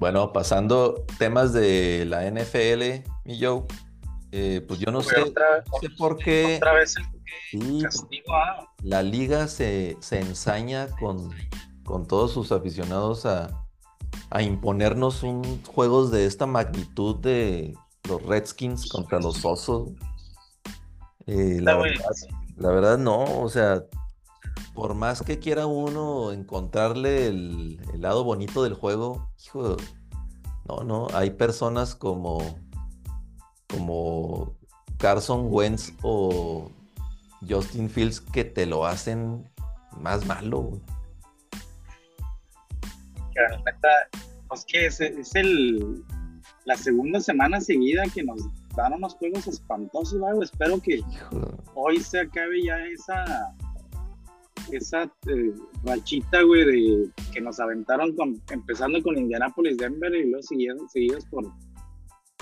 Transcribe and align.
Bueno, 0.00 0.32
pasando 0.32 1.04
temas 1.18 1.52
de 1.52 2.06
la 2.06 2.24
NFL, 2.24 3.06
mi 3.26 3.38
Joe, 3.38 3.64
eh, 4.32 4.64
pues 4.66 4.80
yo 4.80 4.90
no 4.90 5.02
sé, 5.02 5.14
no 5.20 5.78
sé 5.78 5.90
por 5.90 6.16
qué. 6.16 6.56
Otra 6.56 6.72
vez 6.72 6.94
el 7.52 7.82
castigo, 7.82 8.32
ah. 8.32 8.66
La 8.82 9.02
liga 9.02 9.46
se, 9.46 9.98
se 10.00 10.20
ensaña 10.20 10.88
con, 10.98 11.30
con 11.84 12.08
todos 12.08 12.32
sus 12.32 12.50
aficionados 12.50 13.26
a, 13.26 13.50
a 14.30 14.40
imponernos 14.40 15.22
un 15.22 15.62
juegos 15.64 16.10
de 16.10 16.24
esta 16.24 16.46
magnitud 16.46 17.16
de 17.16 17.74
los 18.08 18.22
Redskins 18.22 18.88
contra 18.88 19.20
los 19.20 19.44
Osos. 19.44 19.90
Eh, 21.26 21.58
la, 21.60 21.76
verdad, 21.76 22.04
la, 22.56 22.70
verdad, 22.70 22.96
no, 22.96 23.42
o 23.42 23.50
sea, 23.50 23.84
por 24.80 24.94
más 24.94 25.20
que 25.20 25.38
quiera 25.38 25.66
uno 25.66 26.32
encontrarle 26.32 27.26
el, 27.26 27.78
lado 28.00 28.24
bonito 28.24 28.62
del 28.62 28.72
juego, 28.72 29.30
hijo, 29.44 29.76
no, 30.66 30.84
no, 30.84 31.06
hay 31.12 31.32
personas 31.32 31.94
como, 31.94 32.58
como 33.68 34.56
Carson 34.96 35.48
Wentz 35.50 35.92
o 36.00 36.72
Justin 37.46 37.90
Fields 37.90 38.22
que 38.22 38.42
te 38.42 38.64
lo 38.64 38.86
hacen 38.86 39.46
más 39.98 40.24
malo. 40.24 40.80
es 44.54 44.64
que 44.64 44.86
es, 44.86 44.98
es, 45.02 45.34
el, 45.34 46.02
la 46.64 46.78
segunda 46.78 47.20
semana 47.20 47.60
seguida 47.60 48.04
que 48.14 48.22
nos 48.22 48.40
dan 48.74 48.94
unos 48.94 49.14
juegos 49.16 49.46
espantosos, 49.46 50.22
Espero 50.40 50.80
que 50.80 51.02
hoy 51.74 52.00
se 52.00 52.20
acabe 52.20 52.64
ya 52.64 52.78
esa 52.86 53.54
esa 54.76 55.04
eh, 55.04 55.52
rachita, 55.84 56.42
güey, 56.42 56.64
de 56.64 57.10
que 57.32 57.40
nos 57.40 57.60
aventaron 57.60 58.14
con, 58.14 58.40
empezando 58.50 59.02
con 59.02 59.18
Indianapolis, 59.18 59.76
Denver 59.76 60.14
y 60.14 60.30
luego 60.30 60.42
seguidos, 60.42 61.24
por 61.30 61.44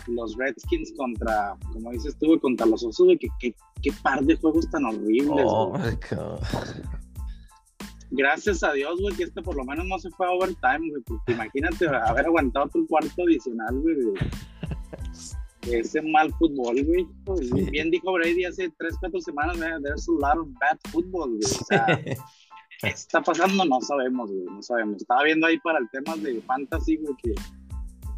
los 0.07 0.37
Redskins 0.37 0.93
contra, 0.97 1.57
como 1.73 1.91
dices 1.93 2.17
tú, 2.19 2.39
contra 2.41 2.67
los 2.67 2.85
Osos, 2.85 3.07
güey, 3.07 3.19
que, 3.19 3.29
qué 3.83 3.93
par 4.03 4.23
de 4.23 4.37
juegos 4.37 4.69
tan 4.71 4.85
horribles. 4.85 5.45
Oh, 5.47 5.75
Gracias 8.11 8.63
a 8.65 8.73
Dios, 8.73 8.99
güey, 9.01 9.15
que 9.17 9.25
este 9.25 9.43
por 9.43 9.55
lo 9.55 9.65
menos 9.65 9.87
no 9.87 9.99
se 9.99 10.11
fue 10.11 10.27
a 10.27 10.31
overtime, 10.31 10.91
güey, 10.91 11.03
porque 11.07 11.33
imagínate 11.33 11.87
haber 11.89 12.27
aguantado 12.27 12.67
otro 12.67 12.87
cuarto 12.89 13.23
adicional, 13.23 13.79
güey, 13.81 13.97
de, 13.97 14.13
ese 15.73 16.03
mal 16.03 16.33
fútbol, 16.35 16.83
güey. 16.85 17.07
Bien 17.71 17.91
dijo 17.91 18.13
Brady 18.13 18.45
hace 18.45 18.71
3, 18.79 18.95
4 19.01 19.21
semanas, 19.21 19.57
güey, 19.59 19.71
there's 19.83 20.09
a 20.09 20.13
lot 20.13 20.39
of 20.39 20.49
bad 20.61 20.79
football, 20.91 21.29
güey. 21.29 21.41
O 21.45 21.65
sea, 21.65 21.87
¿qué 22.81 22.89
está 22.89 23.23
pasando? 23.23 23.65
No 23.65 23.81
sabemos, 23.81 24.31
güey, 24.31 24.45
no 24.45 24.63
sabemos. 24.63 25.03
Estaba 25.03 25.25
viendo 25.25 25.47
ahí 25.47 25.59
para 25.59 25.79
el 25.79 25.89
tema 25.91 26.17
de 26.17 26.41
fantasy, 26.43 26.97
güey, 26.97 27.15
que 27.23 27.35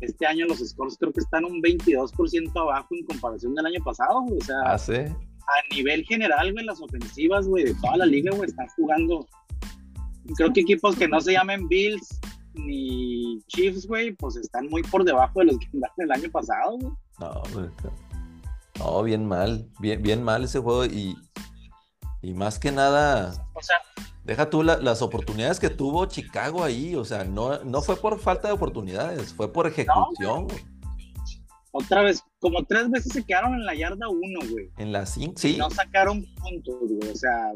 este 0.01 0.27
año 0.27 0.47
los 0.47 0.59
scores 0.59 0.97
creo 0.99 1.13
que 1.13 1.21
están 1.21 1.45
un 1.45 1.61
22% 1.63 2.61
abajo 2.61 2.89
en 2.91 3.05
comparación 3.05 3.55
del 3.55 3.67
año 3.67 3.83
pasado, 3.85 4.23
güey. 4.23 4.39
O 4.39 4.45
sea, 4.45 4.57
¿Ah, 4.65 4.79
sí? 4.79 4.93
a 4.93 5.75
nivel 5.75 6.05
general, 6.05 6.53
güey, 6.53 6.65
las 6.65 6.81
ofensivas, 6.81 7.47
güey, 7.49 7.65
de 7.65 7.75
toda 7.75 7.99
la 7.99 8.07
liga, 8.07 8.35
güey, 8.35 8.49
están 8.49 8.69
jugando 8.77 9.27
creo 10.37 10.53
que 10.53 10.61
equipos 10.61 10.97
que 10.97 11.09
no 11.09 11.21
se 11.21 11.33
llamen 11.33 11.69
Bills 11.69 12.21
ni 12.55 13.41
Chiefs, 13.47 13.87
güey, 13.87 14.13
pues 14.13 14.37
están 14.37 14.67
muy 14.69 14.83
por 14.83 15.05
debajo 15.05 15.41
de 15.41 15.47
los 15.47 15.59
que 15.59 15.67
andaron 15.73 15.95
el 15.99 16.13
año 16.13 16.31
pasado, 16.31 16.79
güey. 16.79 16.93
No, 17.21 17.43
No, 18.79 19.03
bien 19.03 19.27
mal, 19.27 19.69
bien, 19.79 20.03
bien 20.03 20.23
mal 20.23 20.45
ese 20.45 20.59
juego 20.59 20.87
y, 20.87 21.17
y 22.23 22.35
más 22.35 22.59
que 22.59 22.73
nada, 22.73 23.47
o 23.53 23.63
sea, 23.63 23.77
deja 24.25 24.49
tú 24.49 24.63
las 24.63 25.03
oportunidades 25.03 25.61
que 25.61 25.71
tuvo 25.71 26.07
Chicago 26.07 26.65
ahí, 26.65 26.95
o 26.95 27.05
sea, 27.05 27.25
no, 27.25 27.63
no 27.65 27.83
fue 27.83 27.97
por 27.97 28.19
falta 28.19 28.49
de 28.49 28.55
oportunidades, 28.55 29.35
fue 29.35 29.53
por 29.53 29.67
ejecución. 29.67 30.47
Otra 31.73 32.03
vez, 32.03 32.25
como 32.41 32.65
tres 32.65 32.91
veces 32.91 33.13
se 33.13 33.23
quedaron 33.23 33.55
en 33.55 33.65
la 33.65 33.75
yarda 33.75 34.09
uno, 34.09 34.41
güey. 34.51 34.71
En 34.77 34.93
la 34.93 35.07
cinco, 35.07 35.35
sí. 35.37 35.57
no 35.57 35.71
sacaron 35.71 36.25
puntos, 36.37 36.77
güey, 36.81 37.11
o 37.11 37.17
sea, 37.17 37.53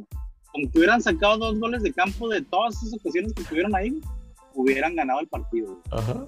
aunque 0.54 0.78
hubieran 0.78 1.02
sacado 1.02 1.38
dos 1.38 1.58
goles 1.58 1.82
de 1.82 1.92
campo 1.92 2.28
de 2.28 2.42
todas 2.42 2.76
esas 2.76 2.94
ocasiones 2.94 3.32
que 3.32 3.42
estuvieron 3.42 3.74
ahí, 3.74 4.00
hubieran 4.54 4.94
ganado 4.94 5.20
el 5.20 5.28
partido. 5.28 5.80
Ajá. 5.90 6.26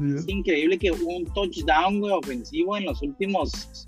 Es 0.00 0.28
increíble 0.28 0.78
que 0.78 0.90
un 0.90 1.24
touchdown 1.34 2.02
ofensivo 2.12 2.76
en 2.76 2.84
los 2.84 3.02
últimos 3.02 3.86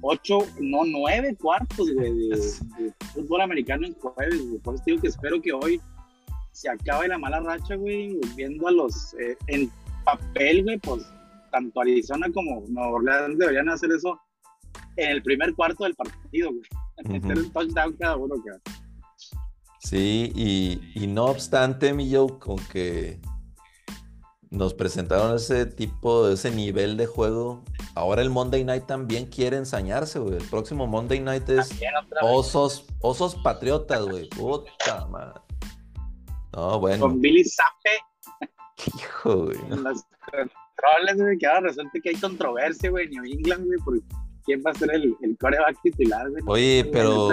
ocho, 0.00 0.38
no 0.60 0.84
nueve 0.84 1.36
cuartos 1.40 1.86
de, 1.86 2.92
fútbol 3.14 3.40
americano 3.40 3.86
en 3.86 3.94
jueves. 3.94 4.40
Por 4.62 4.74
eso 4.74 4.84
digo 4.86 5.00
que 5.00 5.08
espero 5.08 5.40
que 5.40 5.52
hoy 5.52 5.80
se 6.52 6.68
acabe 6.68 7.08
la 7.08 7.18
mala 7.18 7.40
racha, 7.40 7.74
güey, 7.74 8.18
viendo 8.36 8.68
a 8.68 8.72
los 8.72 9.14
eh, 9.14 9.36
en 9.48 9.70
papel, 10.04 10.62
güey, 10.62 10.78
pues 10.78 11.04
tanto 11.50 11.80
Arizona 11.80 12.30
como 12.32 12.64
Nueva 12.68 12.90
Orleans 12.90 13.38
deberían 13.38 13.68
hacer 13.68 13.90
eso 13.92 14.20
en 14.96 15.10
el 15.10 15.22
primer 15.22 15.54
cuarto 15.54 15.84
del 15.84 15.94
partido, 15.94 16.50
güey. 16.50 16.62
Sí, 19.80 20.32
y, 20.94 21.06
no 21.08 21.26
obstante, 21.26 21.92
mi 21.92 22.10
Joe, 22.10 22.38
con 22.38 22.56
que 22.72 23.20
nos 24.54 24.72
presentaron 24.72 25.34
ese 25.34 25.66
tipo, 25.66 26.28
ese 26.28 26.50
nivel 26.50 26.96
de 26.96 27.06
juego, 27.06 27.64
ahora 27.94 28.22
el 28.22 28.30
Monday 28.30 28.62
Night 28.62 28.86
también 28.86 29.26
quiere 29.26 29.56
ensañarse, 29.56 30.20
güey. 30.20 30.36
El 30.36 30.48
próximo 30.48 30.86
Monday 30.86 31.18
Night 31.20 31.48
es 31.48 31.70
osos, 32.22 32.86
osos 33.00 33.34
patriotas, 33.36 34.02
güey. 34.04 34.28
Puta 34.28 35.06
madre. 35.06 35.40
No, 36.52 36.78
bueno. 36.78 37.00
Con 37.00 37.20
Billy 37.20 37.44
Zappe. 37.44 38.50
Hijo, 38.96 39.46
güey. 39.46 39.58
Los 39.70 40.04
controles, 40.30 41.16
güey, 41.16 41.38
que 41.38 41.46
ahora 41.46 41.60
resulta 41.62 41.98
que 42.00 42.10
hay 42.10 42.16
controversia, 42.16 42.90
güey, 42.90 43.06
en 43.06 43.10
New 43.10 43.24
England, 43.24 43.66
güey, 43.66 43.78
porque 43.84 44.00
quién 44.44 44.62
va 44.64 44.70
a 44.70 44.74
ser 44.74 44.94
el, 44.94 45.16
el 45.20 45.36
coreback 45.36 45.80
titular. 45.82 46.28
Oye, 46.46 46.88
pero, 46.92 47.30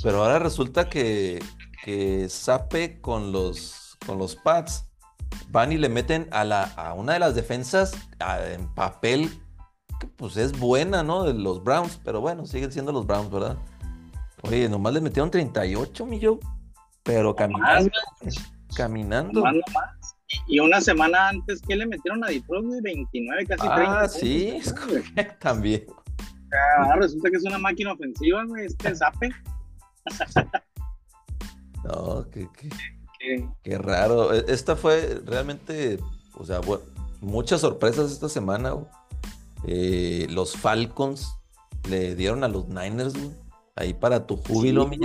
pero 0.00 0.22
ahora 0.22 0.38
resulta 0.38 0.88
que, 0.88 1.40
que 1.84 2.28
Sape 2.28 3.00
con 3.00 3.32
los, 3.32 3.96
con 4.06 4.18
los 4.18 4.36
Pats 4.36 4.87
van 5.50 5.72
y 5.72 5.78
le 5.78 5.88
meten 5.88 6.28
a, 6.30 6.44
la, 6.44 6.64
a 6.64 6.94
una 6.94 7.14
de 7.14 7.18
las 7.18 7.34
defensas 7.34 7.92
en 8.52 8.66
papel 8.74 9.30
que 10.00 10.06
pues 10.06 10.36
es 10.36 10.58
buena, 10.58 11.02
¿no? 11.02 11.24
De 11.24 11.34
los 11.34 11.62
Browns, 11.62 12.00
pero 12.04 12.20
bueno, 12.20 12.46
siguen 12.46 12.72
siendo 12.72 12.92
los 12.92 13.06
Browns, 13.06 13.30
¿verdad? 13.30 13.56
Oye, 14.42 14.68
nomás 14.68 14.94
le 14.94 15.00
metieron 15.00 15.30
38 15.30 16.06
millones, 16.06 16.44
pero 17.02 17.34
caminando. 17.34 17.90
caminando. 18.76 19.44
Y 20.46 20.60
una 20.60 20.80
semana 20.80 21.28
antes, 21.28 21.60
que 21.62 21.74
le 21.74 21.86
metieron 21.86 22.22
a 22.22 22.28
Detroit? 22.28 22.82
29, 22.82 23.46
casi 23.46 23.66
30. 23.66 24.00
Ah, 24.00 24.08
sí, 24.08 24.60
también. 25.40 25.86
Ah, 26.52 26.94
resulta 26.96 27.30
que 27.30 27.36
es 27.36 27.44
una 27.44 27.58
máquina 27.58 27.92
ofensiva, 27.92 28.44
güey, 28.44 28.66
este 28.66 28.94
Zape. 28.94 29.30
no, 31.84 32.26
qué, 32.30 32.48
qué, 33.18 33.48
qué, 33.62 33.78
raro. 33.78 34.32
E, 34.32 34.44
esta 34.48 34.76
fue 34.76 35.20
realmente, 35.24 35.98
o 36.34 36.44
sea, 36.44 36.60
muchas 37.20 37.60
sorpresas 37.60 38.12
esta 38.12 38.28
semana. 38.28 38.74
Eh, 39.64 40.26
los 40.30 40.56
Falcons 40.56 41.34
le 41.88 42.14
dieron 42.14 42.44
a 42.44 42.48
los 42.48 42.68
Niners, 42.68 43.14
güey, 43.14 43.30
ahí 43.76 43.94
para 43.94 44.26
tu 44.26 44.36
júbilo, 44.36 44.88
sí, 44.90 45.00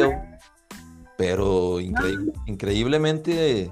Pero 1.18 1.80
increíblemente 1.80 3.72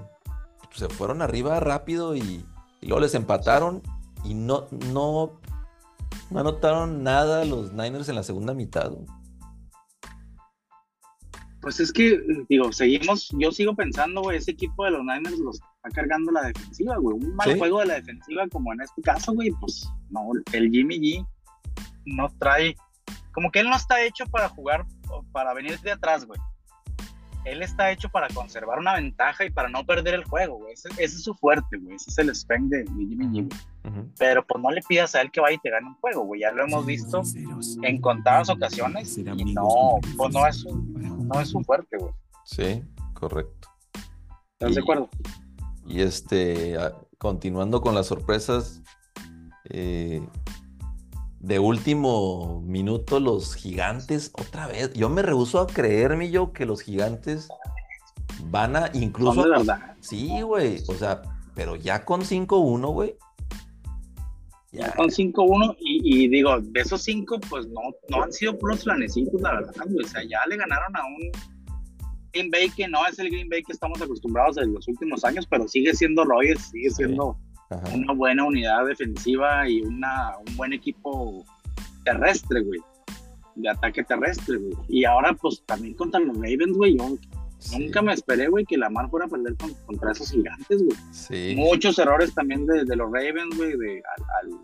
se 0.73 0.89
fueron 0.89 1.21
arriba 1.21 1.59
rápido 1.59 2.15
y, 2.15 2.45
luego 2.81 3.01
les 3.01 3.13
empataron 3.13 3.81
y 4.23 4.33
no, 4.33 4.67
no, 4.91 5.39
no 6.29 6.39
anotaron 6.39 7.03
nada 7.03 7.45
los 7.45 7.73
Niners 7.73 8.09
en 8.09 8.15
la 8.15 8.23
segunda 8.23 8.53
mitad. 8.53 8.91
Pues 11.61 11.79
es 11.79 11.93
que, 11.93 12.19
digo, 12.49 12.71
seguimos, 12.73 13.29
yo 13.37 13.51
sigo 13.51 13.75
pensando, 13.75 14.21
güey, 14.21 14.37
ese 14.37 14.51
equipo 14.51 14.83
de 14.85 14.91
los 14.91 15.01
Niners 15.01 15.37
los 15.37 15.55
está 15.55 15.89
cargando 15.93 16.31
la 16.31 16.47
defensiva, 16.47 16.97
güey. 16.97 17.17
Un 17.17 17.35
mal 17.35 17.57
juego 17.57 17.79
de 17.79 17.85
la 17.85 17.93
defensiva, 17.95 18.47
como 18.51 18.73
en 18.73 18.81
este 18.81 19.01
caso, 19.01 19.33
güey, 19.33 19.51
pues 19.59 19.87
no, 20.09 20.21
el 20.53 20.71
Jimmy 20.71 20.99
G 20.99 21.27
no 22.05 22.29
trae, 22.39 22.75
como 23.31 23.51
que 23.51 23.59
él 23.59 23.69
no 23.69 23.75
está 23.75 24.03
hecho 24.03 24.25
para 24.25 24.49
jugar, 24.49 24.85
para 25.31 25.53
venir 25.53 25.79
de 25.81 25.91
atrás, 25.91 26.25
güey 26.25 26.39
él 27.45 27.61
está 27.63 27.91
hecho 27.91 28.09
para 28.09 28.27
conservar 28.29 28.79
una 28.79 28.95
ventaja 28.95 29.45
y 29.45 29.49
para 29.49 29.69
no 29.69 29.85
perder 29.85 30.13
el 30.13 30.23
juego, 30.25 30.57
güey. 30.57 30.73
Ese, 30.73 30.89
es 30.97 31.23
su 31.23 31.33
fuerte, 31.35 31.77
güey. 31.77 31.95
Ese 31.95 32.09
es 32.09 32.17
el 32.17 32.35
spend 32.35 32.71
de, 32.71 32.85
Jimmy 32.85 33.25
G. 33.27 33.53
Pero 34.17 34.45
pues 34.45 34.61
no 34.61 34.69
le 34.69 34.81
pidas 34.81 35.15
a 35.15 35.21
él 35.21 35.31
que 35.31 35.41
vaya 35.41 35.55
y 35.55 35.59
te 35.59 35.71
gane 35.71 35.87
un 35.87 35.95
juego, 35.95 36.23
güey. 36.23 36.41
Ya 36.41 36.51
lo 36.51 36.63
hemos 36.63 36.85
visto 36.85 37.23
en 37.81 37.99
contadas 37.99 38.49
ocasiones 38.49 39.17
y 39.17 39.23
no, 39.23 39.99
pues 40.17 40.33
no 40.33 40.45
es 40.45 40.57
su, 40.57 40.75
no 40.75 41.41
es 41.41 41.49
su 41.49 41.61
fuerte, 41.61 41.97
güey. 41.97 42.13
Sí, 42.45 42.83
correcto. 43.13 43.69
¿Estás 44.53 44.75
de 44.75 44.81
acuerdo? 44.81 45.09
Y 45.87 46.01
este, 46.01 46.77
continuando 47.17 47.81
con 47.81 47.95
las 47.95 48.07
sorpresas, 48.07 48.81
eh, 49.65 50.21
de 51.41 51.57
último 51.57 52.61
minuto 52.65 53.19
los 53.19 53.55
gigantes 53.55 54.31
otra 54.33 54.67
vez. 54.67 54.93
Yo 54.93 55.09
me 55.09 55.23
rehuso 55.23 55.59
a 55.59 55.67
creer, 55.67 56.15
mi 56.15 56.29
yo, 56.29 56.53
que 56.53 56.65
los 56.65 56.81
gigantes 56.81 57.49
van 58.45 58.75
a 58.75 58.91
incluso. 58.93 59.49
verdad? 59.49 59.95
Sí, 60.01 60.41
güey. 60.41 60.77
O 60.87 60.93
sea, 60.93 61.21
pero 61.55 61.75
ya 61.75 62.05
con 62.05 62.21
5-1, 62.21 62.93
güey. 62.93 63.15
Ya. 64.71 64.93
Con 64.93 65.09
5-1 65.09 65.75
y, 65.79 66.29
digo, 66.29 66.61
de 66.61 66.79
esos 66.79 67.01
5, 67.01 67.39
pues 67.49 67.67
no, 67.67 67.81
no 68.09 68.23
han 68.23 68.31
sido 68.31 68.57
puros 68.57 68.83
flanecitos, 68.83 69.41
la 69.41 69.55
verdad, 69.55 69.85
güey. 69.85 70.05
O 70.05 70.07
sea, 70.07 70.23
ya 70.23 70.39
le 70.47 70.57
ganaron 70.57 70.95
a 70.95 71.03
un 71.05 71.31
Green 72.31 72.51
Bay 72.51 72.69
que 72.69 72.87
no 72.87 73.05
es 73.07 73.19
el 73.19 73.29
Green 73.29 73.49
Bay 73.49 73.63
que 73.63 73.73
estamos 73.73 74.01
acostumbrados 74.01 74.57
en 74.57 74.73
los 74.73 74.87
últimos 74.87 75.25
años, 75.25 75.45
pero 75.49 75.67
sigue 75.67 75.93
siendo 75.93 76.23
Rogers, 76.23 76.69
sigue 76.69 76.89
siendo 76.91 77.37
una 77.93 78.13
buena 78.13 78.45
unidad 78.45 78.85
defensiva 78.85 79.67
y 79.67 79.81
una, 79.81 80.37
un 80.47 80.57
buen 80.57 80.73
equipo 80.73 81.43
terrestre, 82.03 82.61
güey. 82.61 82.79
De 83.55 83.69
ataque 83.69 84.03
terrestre, 84.03 84.57
güey. 84.57 84.73
Y 84.87 85.05
ahora, 85.05 85.33
pues 85.33 85.61
también 85.65 85.93
contra 85.93 86.19
los 86.19 86.35
Ravens, 86.35 86.75
güey. 86.75 86.97
Yo 86.97 87.17
nunca 87.77 88.01
me 88.01 88.13
esperé, 88.13 88.47
güey, 88.47 88.65
que 88.65 88.77
Lamar 88.77 89.09
fuera 89.09 89.25
a 89.25 89.29
perder 89.29 89.55
contra 89.85 90.11
esos 90.11 90.31
gigantes, 90.31 90.83
güey. 90.83 90.97
Sí. 91.11 91.55
Muchos 91.57 91.99
errores 91.99 92.33
también 92.33 92.65
de, 92.65 92.85
de 92.85 92.95
los 92.95 93.11
Ravens, 93.11 93.55
güey, 93.57 93.73
al, 93.73 94.59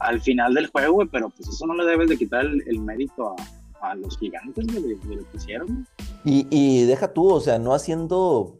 al, 0.00 0.20
final 0.20 0.54
del 0.54 0.66
juego, 0.68 0.94
güey. 0.94 1.08
Pero 1.10 1.30
pues 1.30 1.48
eso 1.48 1.66
no 1.66 1.74
le 1.74 1.84
debes 1.84 2.08
de 2.08 2.16
quitar 2.16 2.44
el, 2.44 2.80
mérito 2.80 3.34
a, 3.80 3.90
a, 3.90 3.94
los 3.94 4.18
gigantes, 4.18 4.66
güey, 4.66 4.82
de, 4.82 5.16
lo 5.16 5.30
que 5.30 5.36
hicieron, 5.36 5.86
Y, 6.24 6.46
y 6.50 6.84
deja 6.84 7.12
tú, 7.12 7.28
o 7.28 7.40
sea, 7.40 7.58
no 7.58 7.74
haciendo 7.74 8.56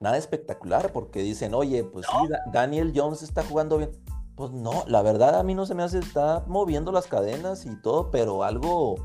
nada 0.00 0.16
espectacular, 0.16 0.92
porque 0.92 1.22
dicen, 1.22 1.54
oye, 1.54 1.84
pues 1.84 2.06
sí, 2.06 2.28
Daniel 2.52 2.92
Jones 2.94 3.22
está 3.22 3.42
jugando 3.42 3.78
bien. 3.78 3.90
Pues 4.34 4.50
no, 4.52 4.84
la 4.86 5.00
verdad 5.02 5.38
a 5.38 5.42
mí 5.42 5.54
no 5.54 5.64
se 5.64 5.74
me 5.74 5.82
hace, 5.82 5.98
está 5.98 6.44
moviendo 6.46 6.92
las 6.92 7.06
cadenas 7.06 7.64
y 7.64 7.74
todo, 7.80 8.10
pero 8.10 8.42
algo 8.44 8.96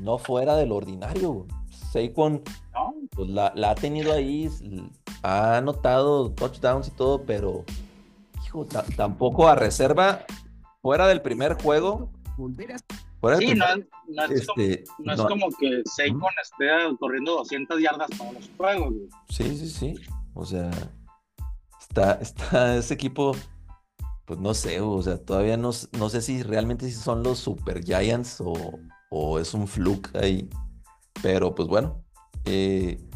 no 0.00 0.18
fuera 0.18 0.54
del 0.56 0.72
ordinario. 0.72 1.46
Saquon 1.92 2.42
pues 3.10 3.28
la, 3.30 3.52
ha 3.64 3.74
tenido 3.74 4.12
ahí, 4.12 4.50
ha 5.22 5.56
anotado 5.56 6.30
touchdowns 6.32 6.88
y 6.88 6.90
todo, 6.92 7.22
pero 7.22 7.64
hijo, 8.44 8.66
tampoco 8.96 9.48
a 9.48 9.54
reserva, 9.54 10.20
fuera 10.82 11.06
del 11.06 11.22
primer 11.22 11.60
juego. 11.60 12.10
Sí, 13.38 13.54
no, 13.54 14.24
es, 14.24 14.46
como, 14.46 14.62
este, 14.62 14.84
no, 14.98 15.12
es 15.12 15.20
como 15.20 15.48
que 15.58 15.82
Saquon 15.84 16.30
esté 16.40 16.96
corriendo 16.98 17.32
200 17.36 17.80
yardas 17.80 18.10
todos 18.16 18.34
los 18.34 18.50
juegos. 18.56 18.94
Sí, 19.28 19.56
sí, 19.56 19.68
sí. 19.68 19.94
O 20.34 20.44
sea, 20.44 20.70
está, 21.80 22.12
está 22.20 22.76
ese 22.78 22.94
equipo 22.94 23.34
pues 24.28 24.38
no 24.38 24.52
sé, 24.52 24.78
o 24.82 25.00
sea, 25.00 25.16
todavía 25.16 25.56
no, 25.56 25.70
no 25.98 26.10
sé 26.10 26.20
si 26.20 26.42
realmente 26.42 26.86
si 26.86 26.92
son 26.92 27.22
los 27.22 27.38
Super 27.38 27.82
Giants 27.82 28.42
o, 28.44 29.38
es 29.38 29.54
un 29.54 29.66
fluke 29.66 30.14
ahí. 30.16 30.50
Pero 31.22 31.54
pues 31.54 31.66
bueno. 31.66 32.04
Eh, 32.44 33.07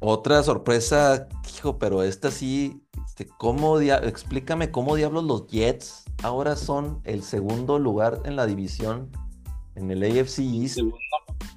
otra 0.00 0.42
sorpresa, 0.42 1.28
hijo, 1.56 1.78
pero 1.78 2.02
esta 2.02 2.30
sí, 2.30 2.82
este, 3.06 3.26
¿cómo 3.38 3.80
explícame 3.80 4.70
cómo 4.70 4.96
diablos 4.96 5.24
los 5.24 5.46
Jets 5.48 6.04
ahora 6.22 6.56
son 6.56 7.00
el 7.04 7.22
segundo 7.22 7.78
lugar 7.78 8.20
en 8.24 8.36
la 8.36 8.46
división 8.46 9.10
en 9.74 9.90
el 9.90 10.02
AFC 10.02 10.40
East 10.40 10.80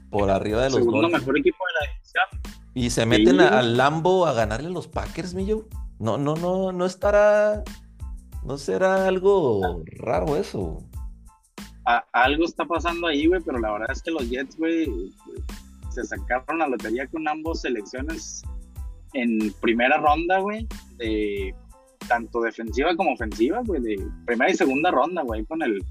por 0.09 0.29
arriba 0.29 0.63
de 0.63 0.69
los 0.69 0.79
segundo 0.79 1.09
mejor 1.09 1.38
equipo 1.38 1.57
de 1.65 1.85
la 1.85 1.93
división. 1.93 2.53
Y 2.73 2.89
se 2.89 3.05
meten 3.05 3.39
al 3.41 3.77
Lambo 3.77 4.25
a 4.25 4.33
ganarle 4.33 4.67
a 4.67 4.71
los 4.71 4.87
Packers, 4.87 5.33
Millo. 5.33 5.67
No, 5.99 6.17
no, 6.17 6.35
no, 6.35 6.71
no 6.71 6.85
estará 6.85 7.63
¿No 8.44 8.57
será 8.57 9.07
algo 9.07 9.83
raro 9.97 10.35
eso? 10.35 10.83
algo 12.13 12.45
está 12.45 12.63
pasando 12.65 13.07
ahí, 13.07 13.25
güey, 13.25 13.41
pero 13.41 13.59
la 13.59 13.71
verdad 13.71 13.91
es 13.91 14.01
que 14.01 14.11
los 14.11 14.29
Jets, 14.29 14.57
güey, 14.57 15.13
se 15.91 16.03
sacaron 16.03 16.59
la 16.59 16.67
lotería 16.67 17.07
con 17.07 17.27
ambos 17.27 17.61
selecciones 17.61 18.43
en 19.13 19.53
primera 19.61 19.97
ronda, 19.97 20.39
güey, 20.39 20.67
de 20.97 21.53
tanto 22.07 22.41
defensiva 22.41 22.95
como 22.95 23.13
ofensiva, 23.13 23.61
güey, 23.65 23.81
de 23.81 24.07
primera 24.25 24.51
y 24.51 24.55
segunda 24.55 24.91
ronda, 24.91 25.21
güey, 25.21 25.45
con 25.45 25.61
el 25.61 25.83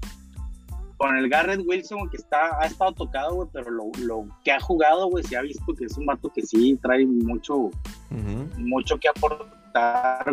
con 0.97 1.15
el 1.17 1.29
Garrett 1.29 1.61
Wilson, 1.65 2.09
que 2.11 2.17
está, 2.17 2.59
ha 2.61 2.67
estado 2.67 2.93
tocado, 2.93 3.33
güey, 3.33 3.49
pero 3.51 3.71
lo, 3.71 3.85
lo, 4.03 4.27
que 4.43 4.51
ha 4.51 4.59
jugado, 4.59 5.07
güey, 5.07 5.23
se 5.23 5.35
ha 5.35 5.41
visto 5.41 5.73
que 5.73 5.85
es 5.85 5.97
un 5.97 6.05
vato 6.05 6.29
que 6.29 6.43
sí 6.43 6.77
trae 6.79 7.07
mucho, 7.07 7.71
mucho 8.57 8.99
que 8.99 9.07
aportar 9.09 9.60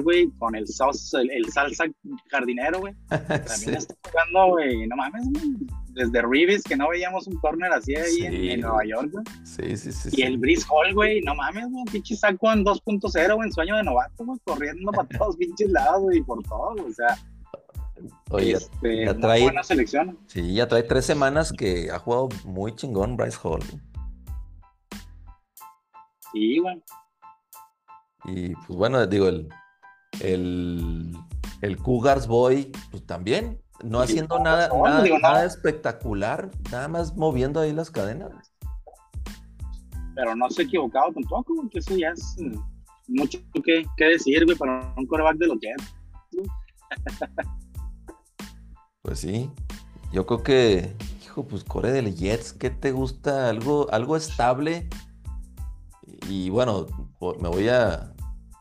güey, 0.02 0.30
con 0.38 0.54
el, 0.54 0.64
el, 0.64 1.52
salsa 1.52 1.84
jardinero, 2.30 2.80
güey. 2.80 2.94
También 3.08 3.74
está 3.76 3.94
jugando, 4.10 4.54
güey, 4.54 4.86
no 4.86 4.96
mames, 4.96 5.24
güey. 5.30 5.56
Desde 5.94 6.22
Reeves, 6.22 6.62
que 6.62 6.76
no 6.76 6.88
veíamos 6.88 7.26
un 7.26 7.36
corner 7.38 7.72
así 7.72 7.94
ahí 7.96 8.50
en, 8.52 8.60
Nueva 8.60 8.84
York, 8.84 9.10
güey. 9.12 9.24
Sí, 9.44 9.76
sí, 9.76 9.92
sí. 9.92 10.10
Y 10.12 10.22
el 10.22 10.38
Brice 10.38 10.66
Hall, 10.70 10.94
güey, 10.94 11.20
no 11.22 11.34
mames, 11.34 11.66
güey. 11.70 11.84
Pinche 11.90 12.16
saco 12.16 12.52
en 12.52 12.64
2.0, 12.64 13.34
güey, 13.34 13.46
en 13.46 13.52
sueño 13.52 13.76
de 13.76 13.82
novato, 13.82 14.24
güey, 14.24 14.38
corriendo 14.44 14.92
para 14.92 15.08
todos 15.08 15.36
pinches 15.38 15.70
lados, 15.70 16.02
güey, 16.02 16.22
por 16.22 16.42
todo, 16.44 16.76
o 16.86 16.92
sea. 16.92 17.18
Oye, 18.30 18.52
este, 18.52 19.06
ya 19.06 19.14
trae. 19.14 19.42
Buena 19.42 19.62
selección. 19.62 20.18
Sí, 20.26 20.54
ya 20.54 20.68
trae 20.68 20.84
tres 20.84 21.04
semanas 21.04 21.52
que 21.52 21.90
ha 21.90 21.98
jugado 21.98 22.28
muy 22.44 22.74
chingón 22.76 23.16
Bryce 23.16 23.38
Hall. 23.42 23.62
Sí, 26.32 26.58
güey. 26.58 26.82
Y 28.30 28.54
pues 28.54 28.78
bueno, 28.78 29.06
digo, 29.06 29.28
el, 29.28 29.48
el, 30.20 31.16
el 31.62 31.76
Cougars 31.78 32.26
Boy, 32.26 32.72
pues 32.90 33.06
también, 33.06 33.60
no 33.82 34.00
haciendo 34.00 34.38
nada, 34.38 34.70
nada, 35.22 35.44
espectacular, 35.44 36.50
nada 36.70 36.88
más 36.88 37.16
moviendo 37.16 37.60
ahí 37.60 37.72
las 37.72 37.90
cadenas. 37.90 38.30
Pero 40.14 40.34
no 40.34 40.50
se 40.50 40.62
ha 40.62 40.64
equivocado 40.64 41.12
tampoco, 41.12 41.68
que 41.70 41.78
eso 41.78 41.96
ya 41.96 42.10
es 42.10 42.36
mm, 42.38 42.58
mucho 43.08 43.38
que, 43.64 43.86
que 43.96 44.04
decir, 44.04 44.44
güey, 44.44 44.56
para 44.56 44.92
un 44.96 45.06
coreback 45.06 45.36
de 45.36 45.46
los 45.46 45.58
Jets. 45.60 45.94
Pues 49.00 49.20
sí, 49.20 49.50
yo 50.12 50.26
creo 50.26 50.42
que, 50.42 50.94
hijo, 51.22 51.46
pues 51.46 51.64
core 51.64 51.92
de 51.92 52.02
los 52.02 52.18
Jets, 52.18 52.52
¿qué 52.52 52.68
te 52.68 52.92
gusta? 52.92 53.48
Algo, 53.48 53.86
algo 53.90 54.18
estable. 54.18 54.86
Y 56.28 56.50
bueno, 56.50 56.84
me 57.40 57.48
voy 57.48 57.68
a 57.70 58.12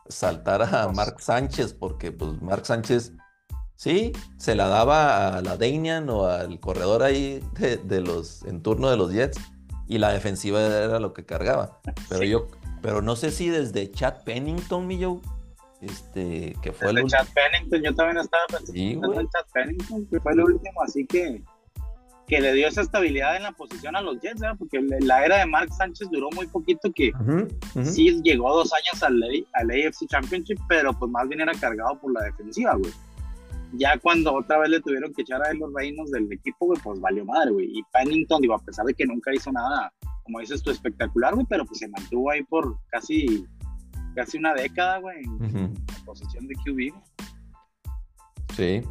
saltar 0.08 0.62
a 0.62 0.88
Mark 0.88 1.20
Sánchez, 1.20 1.74
porque 1.74 2.12
pues 2.12 2.40
Mark 2.42 2.66
Sánchez 2.66 3.12
sí 3.76 4.12
se 4.36 4.54
la 4.54 4.68
daba 4.68 5.36
a 5.36 5.42
la 5.42 5.56
Danian 5.56 6.08
o 6.10 6.26
al 6.26 6.58
corredor 6.60 7.02
ahí 7.02 7.42
de, 7.84 8.00
los 8.00 8.44
en 8.44 8.62
turno 8.62 8.90
de 8.90 8.96
los 8.96 9.12
Jets 9.12 9.38
y 9.86 9.98
la 9.98 10.12
defensiva 10.12 10.60
era 10.60 10.98
lo 10.98 11.12
que 11.12 11.24
cargaba. 11.24 11.80
Pero 12.08 12.24
yo, 12.24 12.48
pero 12.82 13.02
no 13.02 13.16
sé 13.16 13.30
si 13.30 13.48
desde 13.48 13.90
Chad 13.90 14.22
Pennington, 14.24 14.86
mi 14.86 15.02
Joe, 15.02 15.20
este, 15.80 16.56
que 16.60 16.72
fue 16.72 16.90
el 16.90 17.06
Chad 17.06 17.26
Pennington, 17.34 17.82
yo 17.82 17.94
también 17.94 18.18
estaba 18.18 18.44
pensando 18.48 19.20
en 19.20 19.28
Chad 19.28 19.46
Pennington, 19.52 20.06
que 20.06 20.20
fue 20.20 20.32
el 20.32 20.40
último, 20.40 20.82
así 20.82 21.06
que 21.06 21.42
que 22.28 22.40
le 22.40 22.52
dio 22.52 22.68
esa 22.68 22.82
estabilidad 22.82 23.36
en 23.36 23.42
la 23.42 23.52
posición 23.52 23.96
a 23.96 24.02
los 24.02 24.20
Jets, 24.20 24.42
porque 24.58 24.80
la 25.00 25.24
era 25.24 25.38
de 25.38 25.46
Mark 25.46 25.72
Sánchez 25.72 26.08
duró 26.10 26.28
muy 26.34 26.46
poquito, 26.46 26.92
que 26.92 27.10
sí 27.82 28.20
llegó 28.22 28.54
dos 28.54 28.70
años 28.72 29.02
al, 29.02 29.22
al 29.54 29.70
AFC 29.70 30.06
Championship, 30.08 30.58
pero 30.68 30.92
pues 30.92 31.10
más 31.10 31.26
bien 31.26 31.40
era 31.40 31.52
cargado 31.54 31.98
por 31.98 32.12
la 32.12 32.24
defensiva, 32.24 32.74
güey. 32.74 32.92
Ya 33.72 33.98
cuando 33.98 34.34
otra 34.34 34.58
vez 34.58 34.70
le 34.70 34.80
tuvieron 34.80 35.12
que 35.14 35.22
echar 35.22 35.42
a 35.42 35.50
él 35.50 35.58
los 35.58 35.72
reinos 35.72 36.10
del 36.10 36.30
equipo, 36.30 36.66
güey, 36.66 36.80
pues 36.82 37.00
valió 37.00 37.24
madre, 37.24 37.50
güey. 37.50 37.66
Y 37.78 37.82
Pennington, 37.92 38.42
digo, 38.42 38.54
a 38.54 38.64
pesar 38.64 38.84
de 38.84 38.94
que 38.94 39.06
nunca 39.06 39.34
hizo 39.34 39.50
nada, 39.50 39.92
como 40.24 40.40
dices 40.40 40.62
tú, 40.62 40.70
espectacular, 40.70 41.34
güey, 41.34 41.46
pero 41.48 41.64
pues 41.64 41.78
se 41.78 41.88
mantuvo 41.88 42.30
ahí 42.30 42.42
por 42.44 42.78
casi, 42.88 43.46
casi 44.14 44.36
una 44.36 44.52
década, 44.54 44.98
güey, 44.98 45.22
en 45.24 45.74
la 45.74 46.04
posición 46.04 46.46
de 46.46 46.54
QB. 46.54 46.94
Sí. 48.54 48.82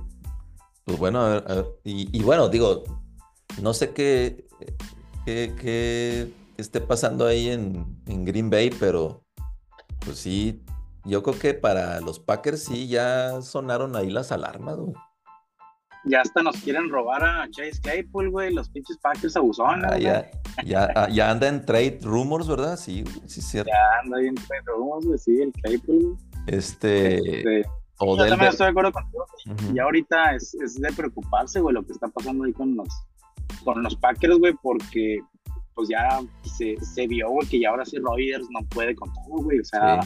Pues 0.86 0.98
bueno, 0.98 1.20
a 1.22 1.42
ver, 1.42 1.66
y, 1.84 2.18
y 2.18 2.24
bueno, 2.24 2.48
digo, 2.48 2.84
no 3.62 3.74
sé 3.74 3.94
qué, 3.94 4.46
qué, 5.26 6.34
esté 6.58 6.82
pasando 6.82 7.26
ahí 7.26 7.50
en, 7.50 7.86
Green 8.06 8.50
Bay, 8.50 8.72
pero 8.80 9.24
pues 10.00 10.20
sí, 10.20 10.64
yo 11.06 11.24
creo 11.24 11.38
que 11.38 11.54
para 11.54 12.00
los 12.02 12.20
Packers 12.20 12.64
sí 12.64 12.88
ya 12.88 13.42
sonaron 13.42 13.96
ahí 13.96 14.10
las 14.10 14.32
alarmas, 14.32 14.78
güey. 14.78 14.94
Ya 16.06 16.22
hasta 16.22 16.42
nos 16.42 16.56
quieren 16.58 16.90
robar 16.90 17.24
a 17.24 17.50
Chase 17.50 17.82
Claypool, 17.82 18.30
güey, 18.30 18.54
los 18.54 18.70
pinches 18.70 18.98
Packers 19.00 19.36
abusaron. 19.36 19.84
Ah, 19.86 19.98
ya, 19.98 20.30
ya, 20.64 20.90
ah, 20.96 21.10
ya, 21.10 21.32
anda 21.32 21.50
en 21.50 21.66
trade 21.66 22.00
rumors, 22.02 22.48
¿verdad? 22.48 22.78
Sí, 22.78 23.04
sí, 23.26 23.42
cierto. 23.42 23.70
Ya 23.70 24.00
anda 24.04 24.18
ahí 24.18 24.28
en 24.28 24.36
trade 24.36 24.64
rumors, 24.68 25.06
güey, 25.06 25.20
sí, 25.20 25.42
el 25.42 25.52
Claypool. 25.52 26.18
Este... 26.48 27.16
este 27.18 27.70
yo 28.00 28.16
también 28.16 28.52
estoy 28.52 28.66
de 28.66 28.72
acuerdo 28.72 28.92
contigo. 28.92 29.26
Y 29.74 29.80
ahorita 29.80 30.36
es, 30.36 30.54
es 30.54 30.76
de 30.76 30.92
preocuparse, 30.94 31.60
güey, 31.60 31.74
lo 31.74 31.84
que 31.84 31.94
está 31.94 32.08
pasando 32.08 32.46
ahí 32.46 32.54
con 32.54 32.76
los, 32.76 32.88
con 33.68 33.84
los 33.84 33.98
Packers, 33.98 34.38
güey, 34.38 34.54
porque 34.62 35.20
pues 35.76 35.90
ya 35.90 36.22
se, 36.44 36.78
se 36.78 37.06
vio, 37.06 37.30
güey, 37.30 37.46
que 37.50 37.60
ya 37.60 37.70
ahora 37.70 37.84
sí 37.84 37.98
Rodgers 37.98 38.48
no 38.50 38.62
puede 38.70 38.96
con 38.96 39.12
todo, 39.14 39.44
güey, 39.44 39.60
o 39.60 39.66
sea, 39.66 40.00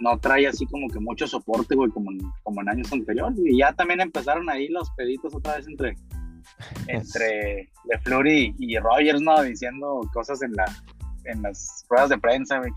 no 0.00 0.18
trae 0.18 0.48
así 0.48 0.66
como 0.66 0.88
que 0.88 0.98
mucho 0.98 1.28
soporte, 1.28 1.76
güey, 1.76 1.88
como, 1.92 2.10
como 2.42 2.60
en 2.62 2.70
años 2.70 2.92
anteriores, 2.92 3.38
y 3.44 3.58
ya 3.58 3.72
también 3.72 4.00
empezaron 4.00 4.50
ahí 4.50 4.66
los 4.68 4.90
peditos 4.96 5.36
otra 5.36 5.54
vez 5.54 5.68
entre, 5.68 5.94
entre 6.88 7.70
LeFleur 7.84 8.26
y, 8.26 8.76
Rogers, 8.78 9.22
¿no? 9.22 9.40
Diciendo 9.40 10.00
cosas 10.12 10.42
en 10.42 10.52
la 10.54 10.64
en 11.26 11.42
las 11.42 11.86
ruedas 11.88 12.08
de 12.08 12.18
prensa, 12.18 12.58
güey, 12.58 12.72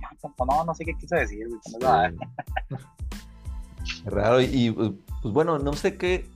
no, 0.47 0.65
no 0.65 0.75
sé 0.75 0.85
qué 0.85 0.93
quise 0.99 1.15
decir, 1.15 1.47
güey, 1.47 1.59
Raro, 4.05 4.41
y 4.41 4.69
pues, 4.69 4.91
pues 5.23 5.33
bueno, 5.33 5.57
no 5.57 5.73
sé 5.73 5.97
qué, 5.97 6.29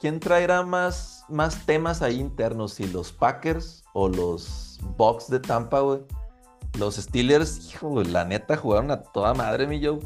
quién 0.00 0.18
traerá 0.18 0.62
más, 0.62 1.24
más 1.28 1.64
temas 1.66 2.02
ahí 2.02 2.18
internos, 2.18 2.74
si 2.74 2.86
los 2.88 3.12
Packers 3.12 3.84
o 3.92 4.08
los 4.08 4.80
Bucks 4.96 5.28
de 5.28 5.40
Tampa, 5.40 5.80
güey. 5.80 6.00
Los 6.78 6.96
Steelers, 6.96 7.68
hijo, 7.68 7.88
güey, 7.88 8.06
la 8.06 8.24
neta 8.24 8.56
jugaron 8.56 8.90
a 8.90 9.02
toda 9.02 9.34
madre, 9.34 9.66
mi 9.66 9.84
Joe. 9.84 9.98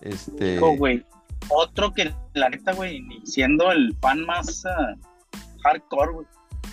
Este. 0.00 0.56
Hijo, 0.56 0.76
güey. 0.76 1.04
Otro 1.48 1.92
que 1.92 2.12
la 2.34 2.48
neta, 2.48 2.72
güey, 2.72 3.06
siendo 3.24 3.70
el 3.70 3.94
fan 4.00 4.24
más 4.24 4.64
ah, 4.66 4.94
hardcore, 5.62 6.12
güey, 6.12 6.26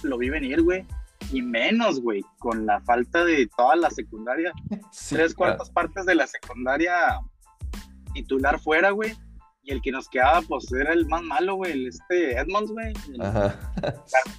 lo 0.03 0.18
vi 0.18 0.30
venir, 0.30 0.62
güey. 0.63 0.86
Y 1.32 1.42
menos, 1.42 2.01
güey, 2.01 2.24
con 2.39 2.65
la 2.65 2.82
falta 2.82 3.24
de 3.24 3.50
toda 3.56 3.75
la 3.75 3.89
secundaria. 3.92 4.51
tres 5.10 5.34
cuartas 5.34 5.70
partes 5.70 6.06
de 6.06 6.15
la 6.15 6.27
secundaria 6.27 7.20
titular 8.13 8.60
fuera, 8.60 8.92
güey. 8.92 9.13
Y 9.63 9.72
el 9.72 9.82
que 9.82 9.91
nos 9.91 10.10
quedaba, 10.10 10.41
pues 10.41 10.72
era 10.74 10.91
el 10.91 11.05
más 11.08 11.24
malo, 11.24 11.55
güey, 11.55 11.72
el 11.72 11.88
este 11.88 12.38
Edmonds, 12.38 12.72
güey. 12.72 12.93
El, 13.08 13.22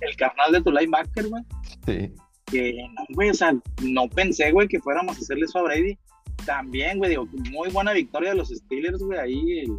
el, 0.00 0.16
carnal 0.16 0.52
de 0.52 0.62
tu 0.62 0.70
linebacker, 0.70 1.28
güey. 1.28 1.42
Sí. 1.86 2.14
Que, 2.44 2.74
no, 2.94 3.04
güey, 3.14 3.30
o 3.30 3.34
sea, 3.34 3.54
no 3.82 4.08
pensé, 4.08 4.52
güey, 4.52 4.68
que 4.68 4.80
fuéramos 4.80 5.16
a 5.16 5.20
hacerle 5.20 5.46
eso 5.46 5.60
a 5.60 5.62
Brady. 5.62 5.98
También, 6.44 6.98
güey, 6.98 7.10
digo, 7.10 7.26
muy 7.50 7.70
buena 7.70 7.92
victoria 7.92 8.30
de 8.30 8.36
los 8.36 8.50
Steelers, 8.50 8.98
güey, 8.98 9.18
ahí 9.18 9.60
el 9.60 9.72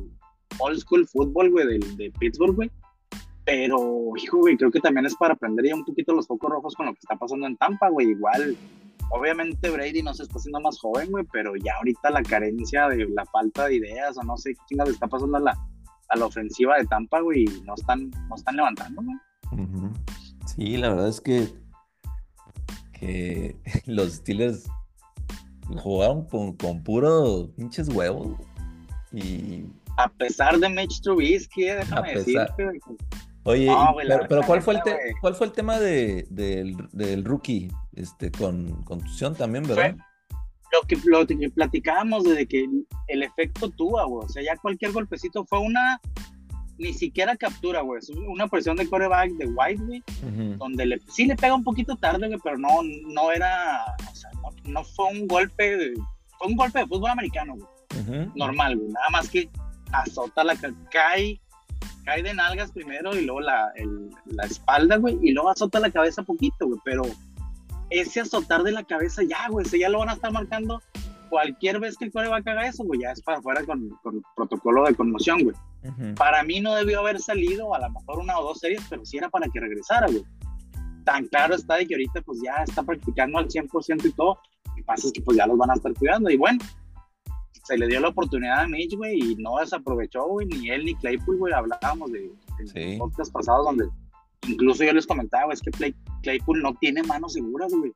old 0.57 0.79
school 0.79 1.07
football, 1.07 1.51
güey, 1.51 1.67
de, 1.67 1.79
de 1.95 2.11
Pittsburgh, 2.19 2.55
güey. 2.55 2.71
Pero, 3.45 4.11
hijo, 4.17 4.37
güey, 4.39 4.57
creo 4.57 4.71
que 4.71 4.79
también 4.79 5.05
es 5.05 5.15
para 5.15 5.35
prender 5.35 5.67
ya 5.67 5.75
un 5.75 5.85
poquito 5.85 6.13
los 6.13 6.25
focos 6.25 6.49
rojos 6.49 6.73
con 6.73 6.87
lo 6.87 6.93
que 6.93 6.99
está 6.99 7.15
pasando 7.15 7.45
en 7.45 7.55
Tampa, 7.57 7.89
güey. 7.89 8.09
Igual, 8.09 8.57
obviamente 9.11 9.69
Brady 9.69 10.01
no 10.01 10.13
se 10.13 10.23
está 10.23 10.37
haciendo 10.37 10.59
más 10.61 10.79
joven, 10.79 11.11
güey, 11.11 11.25
pero 11.31 11.55
ya 11.55 11.75
ahorita 11.77 12.09
la 12.09 12.23
carencia 12.23 12.87
de 12.89 13.07
la 13.09 13.25
falta 13.25 13.67
de 13.67 13.75
ideas 13.75 14.17
o 14.17 14.23
no 14.23 14.37
sé 14.37 14.53
qué 14.53 14.61
chingas 14.69 14.89
está 14.89 15.07
pasando 15.07 15.37
a 15.37 15.41
la, 15.41 15.57
a 16.09 16.17
la 16.17 16.25
ofensiva 16.25 16.77
de 16.77 16.85
Tampa, 16.85 17.21
güey, 17.21 17.43
y 17.43 17.61
no 17.61 17.75
están, 17.75 18.09
no 18.29 18.35
están 18.35 18.55
levantando, 18.55 19.01
güey. 19.01 19.17
Sí, 20.45 20.77
la 20.77 20.89
verdad 20.89 21.09
es 21.09 21.21
que, 21.21 21.47
que 22.93 23.57
los 23.85 24.13
Steelers 24.13 24.67
jugaron 25.77 26.27
con, 26.27 26.55
con 26.57 26.83
puros 26.83 27.49
pinches 27.55 27.89
huevos 27.89 28.37
y 29.11 29.65
a 29.97 30.09
pesar 30.09 30.59
de 30.59 30.69
Mitch 30.69 31.01
Trubisky, 31.01 31.69
eh, 31.69 31.75
déjame 31.75 32.15
decirte. 32.15 32.79
Oye, 33.45 33.71
pero, 34.27 34.41
¿cuál, 34.45 34.61
fue 34.63 34.73
el 34.73 34.81
¿cuál 35.21 35.35
fue 35.35 35.47
el 35.47 35.53
tema 35.53 35.79
de, 35.79 36.25
del, 36.31 37.23
rookie 37.23 37.71
este, 37.93 38.31
con 38.31 38.83
contusión 38.83 39.35
también, 39.35 39.67
verdad? 39.67 39.95
lo 40.71 40.87
que, 40.87 40.97
lo 41.05 41.27
que 41.27 41.49
platicábamos 41.49 42.23
de 42.23 42.47
que 42.47 42.67
el 43.07 43.23
efecto 43.23 43.69
tuvo, 43.69 44.03
güey. 44.07 44.25
O 44.25 44.29
sea, 44.29 44.43
ya 44.43 44.57
cualquier 44.57 44.91
golpecito 44.91 45.45
fue 45.45 45.59
una, 45.59 46.01
ni 46.77 46.93
siquiera 46.93 47.35
captura, 47.35 47.81
güey. 47.81 47.99
Es 47.99 48.09
una 48.09 48.47
presión 48.47 48.77
de 48.77 48.89
coreback 48.89 49.31
de 49.33 49.45
White, 49.45 49.83
güey, 49.83 50.03
donde 50.57 50.85
le, 50.85 50.99
sí 51.07 51.25
le 51.25 51.35
pega 51.35 51.55
un 51.55 51.63
poquito 51.63 51.95
tarde, 51.95 52.27
güey, 52.27 52.39
pero 52.43 52.57
no, 52.57 52.81
no 52.83 53.31
era, 53.31 53.85
o 54.11 54.15
sea, 54.15 54.31
no, 54.65 54.83
fue 54.83 55.05
un 55.11 55.27
golpe, 55.27 55.93
fue 56.39 56.47
un 56.47 56.55
golpe 56.55 56.79
de 56.79 56.87
fútbol 56.87 57.11
americano, 57.11 57.55
güey. 57.55 58.29
Normal, 58.35 58.75
güey. 58.75 58.89
Nada 58.89 59.09
más 59.11 59.29
que 59.29 59.49
azota 59.91 60.43
la 60.43 60.57
cae 60.91 61.39
cae 62.05 62.23
de 62.23 62.33
nalgas 62.33 62.71
primero 62.71 63.15
y 63.15 63.25
luego 63.25 63.41
la, 63.41 63.71
la 64.25 64.43
espalda, 64.45 64.97
güey, 64.97 65.17
y 65.21 65.31
luego 65.31 65.49
azota 65.49 65.79
la 65.79 65.91
cabeza 65.91 66.23
poquito, 66.23 66.67
güey, 66.67 66.79
pero 66.85 67.03
ese 67.89 68.21
azotar 68.21 68.63
de 68.63 68.71
la 68.71 68.83
cabeza 68.83 69.23
ya, 69.23 69.47
güey, 69.49 69.65
ese 69.65 69.79
ya 69.79 69.89
lo 69.89 69.99
van 69.99 70.09
a 70.09 70.13
estar 70.13 70.31
marcando 70.31 70.81
cualquier 71.29 71.79
vez 71.79 71.97
que 71.97 72.05
el 72.05 72.11
core 72.11 72.29
va 72.29 72.37
a 72.37 72.43
cagar 72.43 72.65
eso, 72.65 72.83
güey, 72.83 73.01
ya 73.01 73.11
es 73.11 73.21
para 73.21 73.39
afuera 73.39 73.63
con, 73.65 73.89
con 74.01 74.21
protocolo 74.35 74.85
de 74.85 74.95
conmoción, 74.95 75.43
güey. 75.43 75.55
Para 76.15 76.43
mí 76.43 76.61
no 76.61 76.73
debió 76.75 76.99
haber 76.99 77.19
salido, 77.19 77.75
a 77.75 77.79
lo 77.79 77.89
mejor 77.91 78.19
una 78.19 78.39
o 78.39 78.43
dos 78.43 78.59
series, 78.59 78.81
pero 78.89 79.05
sí 79.05 79.17
era 79.17 79.29
para 79.29 79.47
que 79.49 79.59
regresara, 79.59 80.07
güey. 80.07 80.23
Tan 81.03 81.27
claro 81.27 81.53
está 81.53 81.75
de 81.75 81.85
que 81.85 81.93
ahorita 81.93 82.21
pues 82.21 82.39
ya 82.43 82.63
está 82.63 82.81
practicando 82.81 83.37
al 83.37 83.47
100% 83.47 84.05
y 84.05 84.11
todo. 84.13 84.39
Lo 84.65 84.75
que 84.75 84.83
pasa 84.83 85.07
es 85.07 85.13
que 85.13 85.21
pues 85.21 85.37
ya 85.37 85.45
los 85.45 85.57
van 85.57 85.69
a 85.69 85.75
estar 85.75 85.93
cuidando. 85.93 86.31
Y 86.31 86.37
bueno, 86.37 86.59
se 87.65 87.77
le 87.77 87.87
dio 87.87 87.99
la 87.99 88.09
oportunidad 88.09 88.61
a 88.61 88.67
Mitch, 88.67 88.95
güey, 88.95 89.19
y 89.19 89.35
no 89.37 89.57
desaprovechó, 89.59 90.27
güey, 90.27 90.45
ni 90.45 90.69
él 90.69 90.85
ni 90.85 90.93
Claypool, 90.95 91.37
güey, 91.37 91.53
hablábamos 91.53 92.11
de 92.11 92.31
en 92.59 92.99
podcast 92.99 93.33
pasados 93.33 93.65
donde 93.65 93.89
incluso 94.47 94.83
yo 94.83 94.93
les 94.93 95.07
comentaba, 95.07 95.51
es 95.51 95.61
que 95.61 95.71
Claypool 96.21 96.61
no 96.61 96.75
tiene 96.75 97.01
manos 97.03 97.33
seguras, 97.33 97.73
güey. 97.73 97.91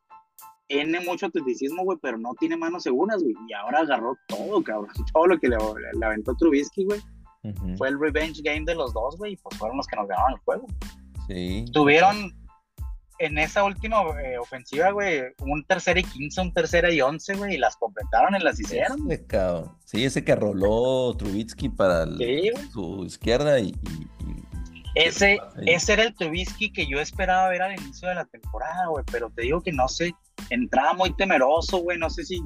Tiene 0.68 1.00
mucho 1.02 1.28
atleticismo, 1.28 1.84
güey, 1.84 1.98
pero 2.02 2.18
no 2.18 2.34
tiene 2.40 2.58
manos 2.58 2.84
seguras, 2.84 3.22
güey. 3.24 3.36
Y 3.48 3.54
ahora 3.54 3.80
agarró 3.80 4.16
todo, 4.28 4.64
cabrón. 4.64 4.92
Todo 5.14 5.26
lo 5.26 5.40
que 5.40 5.50
le, 5.50 5.58
aventó 6.04 6.36
Trubisky, 6.36 6.86
güey. 6.86 7.02
Fue 7.78 7.88
el 7.88 8.00
revenge 8.00 8.42
game 8.44 8.66
de 8.66 8.76
los 8.76 8.94
dos, 8.94 9.18
güey, 9.18 9.34
y 9.34 9.38
pues 9.38 9.58
fueron 9.58 9.78
los 9.78 9.88
que 9.88 9.96
nos 9.96 10.08
ganaron 10.08 10.34
el 10.34 10.40
juego. 10.40 10.68
Sí. 11.28 11.66
Tuvieron 11.74 12.34
en 13.20 13.38
esa 13.38 13.64
última 13.64 13.98
eh, 14.24 14.38
ofensiva, 14.38 14.92
güey, 14.92 15.24
un 15.40 15.64
tercera 15.66 16.00
y 16.00 16.04
quince, 16.04 16.40
un 16.42 16.54
tercera 16.54 16.92
y 16.92 17.02
once, 17.02 17.36
güey, 17.36 17.56
y 17.56 17.58
las 17.58 17.76
completaron 17.76 18.36
y 18.36 18.40
las 18.40 18.60
hicieron. 18.60 19.08
sí, 19.86 20.06
ese 20.06 20.24
que 20.24 20.36
roló 20.36 21.16
Trubitsky 21.18 21.70
para 21.70 22.06
su 22.72 23.04
izquierda 23.06 23.60
y, 23.60 23.76
ese, 24.96 25.40
ese 25.66 25.94
era 25.94 26.04
el 26.04 26.16
Trubisky 26.16 26.72
que 26.72 26.88
yo 26.88 27.00
esperaba 27.00 27.50
ver 27.50 27.62
al 27.62 27.80
inicio 27.80 28.08
de 28.08 28.16
la 28.16 28.26
temporada, 28.26 28.88
güey, 28.88 29.04
pero 29.12 29.30
te 29.30 29.44
digo 29.44 29.62
que 29.62 29.72
no 29.72 29.88
sé, 29.88 30.14
entraba 30.50 30.94
muy 30.94 31.14
temeroso, 31.16 31.78
güey, 31.80 31.98
no 31.98 32.10
sé 32.10 32.24
si 32.24 32.42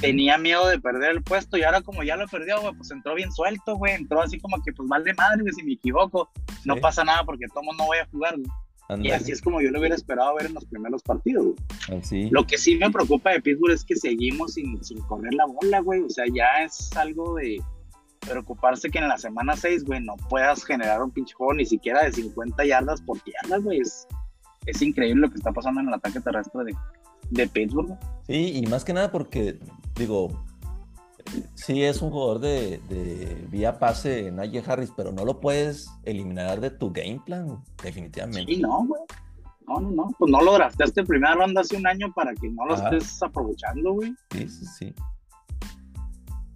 tenía 0.00 0.36
miedo 0.36 0.66
de 0.66 0.80
perder 0.80 1.12
el 1.12 1.22
puesto 1.22 1.56
y 1.56 1.62
ahora 1.62 1.80
como 1.80 2.02
ya 2.02 2.16
lo 2.16 2.26
perdió, 2.26 2.60
güey, 2.60 2.74
pues 2.74 2.90
entró 2.90 3.14
bien 3.14 3.30
suelto, 3.32 3.76
güey, 3.76 3.94
entró 3.94 4.20
así 4.20 4.40
como 4.40 4.60
que 4.62 4.72
pues 4.72 4.88
mal 4.88 5.04
de 5.04 5.14
madre, 5.14 5.42
güey, 5.42 5.52
si 5.52 5.62
me 5.62 5.74
equivoco, 5.74 6.30
no 6.64 6.76
pasa 6.76 7.04
nada 7.04 7.22
porque 7.22 7.46
tomo 7.54 7.72
no 7.74 7.86
voy 7.86 7.98
a 7.98 8.06
jugar, 8.06 8.34
güey. 8.36 8.50
Y 9.02 9.10
así 9.10 9.32
es 9.32 9.42
como 9.42 9.60
yo 9.60 9.70
lo 9.70 9.80
hubiera 9.80 9.96
esperado 9.96 10.36
ver 10.36 10.46
en 10.46 10.54
los 10.54 10.64
primeros 10.64 11.02
partidos. 11.02 11.56
Así. 11.88 12.28
Lo 12.30 12.46
que 12.46 12.56
sí 12.56 12.76
me 12.76 12.90
preocupa 12.90 13.30
de 13.30 13.40
Pittsburgh 13.40 13.72
es 13.72 13.84
que 13.84 13.96
seguimos 13.96 14.54
sin, 14.54 14.82
sin 14.84 15.00
correr 15.02 15.34
la 15.34 15.46
bola, 15.46 15.80
güey. 15.80 16.02
O 16.02 16.10
sea, 16.10 16.24
ya 16.32 16.64
es 16.64 16.96
algo 16.96 17.34
de 17.34 17.60
preocuparse 18.20 18.90
que 18.90 18.98
en 18.98 19.08
la 19.08 19.18
semana 19.18 19.56
6, 19.56 19.84
güey, 19.84 20.00
no 20.00 20.16
puedas 20.28 20.64
generar 20.64 21.02
un 21.02 21.10
pinche 21.10 21.34
juego 21.34 21.54
ni 21.54 21.66
siquiera 21.66 22.04
de 22.04 22.12
50 22.12 22.64
yardas 22.64 23.00
por 23.02 23.18
tierra, 23.20 23.58
güey. 23.58 23.80
Es, 23.80 24.06
es, 24.66 24.80
increíble 24.82 25.22
lo 25.22 25.30
que 25.30 25.38
está 25.38 25.52
pasando 25.52 25.80
en 25.80 25.88
el 25.88 25.94
ataque 25.94 26.20
terrestre 26.20 26.64
de, 26.64 26.74
de 27.30 27.48
Pittsburgh. 27.48 27.98
Sí, 28.26 28.52
y 28.54 28.66
más 28.66 28.84
que 28.84 28.92
nada 28.92 29.10
porque, 29.10 29.58
digo, 29.96 30.45
sí 31.54 31.82
es 31.82 32.02
un 32.02 32.10
jugador 32.10 32.40
de, 32.40 33.46
vía 33.50 33.78
pase 33.78 34.30
Najee 34.30 34.62
Harris, 34.66 34.92
pero 34.96 35.12
no 35.12 35.24
lo 35.24 35.40
puedes 35.40 35.88
eliminar 36.04 36.60
de 36.60 36.70
tu 36.70 36.92
game 36.92 37.20
plan, 37.24 37.62
definitivamente. 37.82 38.54
Sí, 38.54 38.60
no, 38.60 38.84
güey. 38.86 39.02
No, 39.66 39.80
no, 39.80 39.90
no. 39.90 40.14
Pues 40.18 40.30
no 40.30 40.40
lo 40.42 40.52
drafteaste 40.54 41.00
en 41.00 41.06
primera 41.06 41.34
ronda 41.34 41.60
hace 41.60 41.76
un 41.76 41.86
año 41.86 42.12
para 42.14 42.34
que 42.34 42.48
no 42.48 42.66
lo 42.66 42.74
estés 42.74 43.22
aprovechando, 43.22 43.92
güey. 43.92 44.14
Sí, 44.30 44.48
sí, 44.48 44.66
sí. 44.66 44.94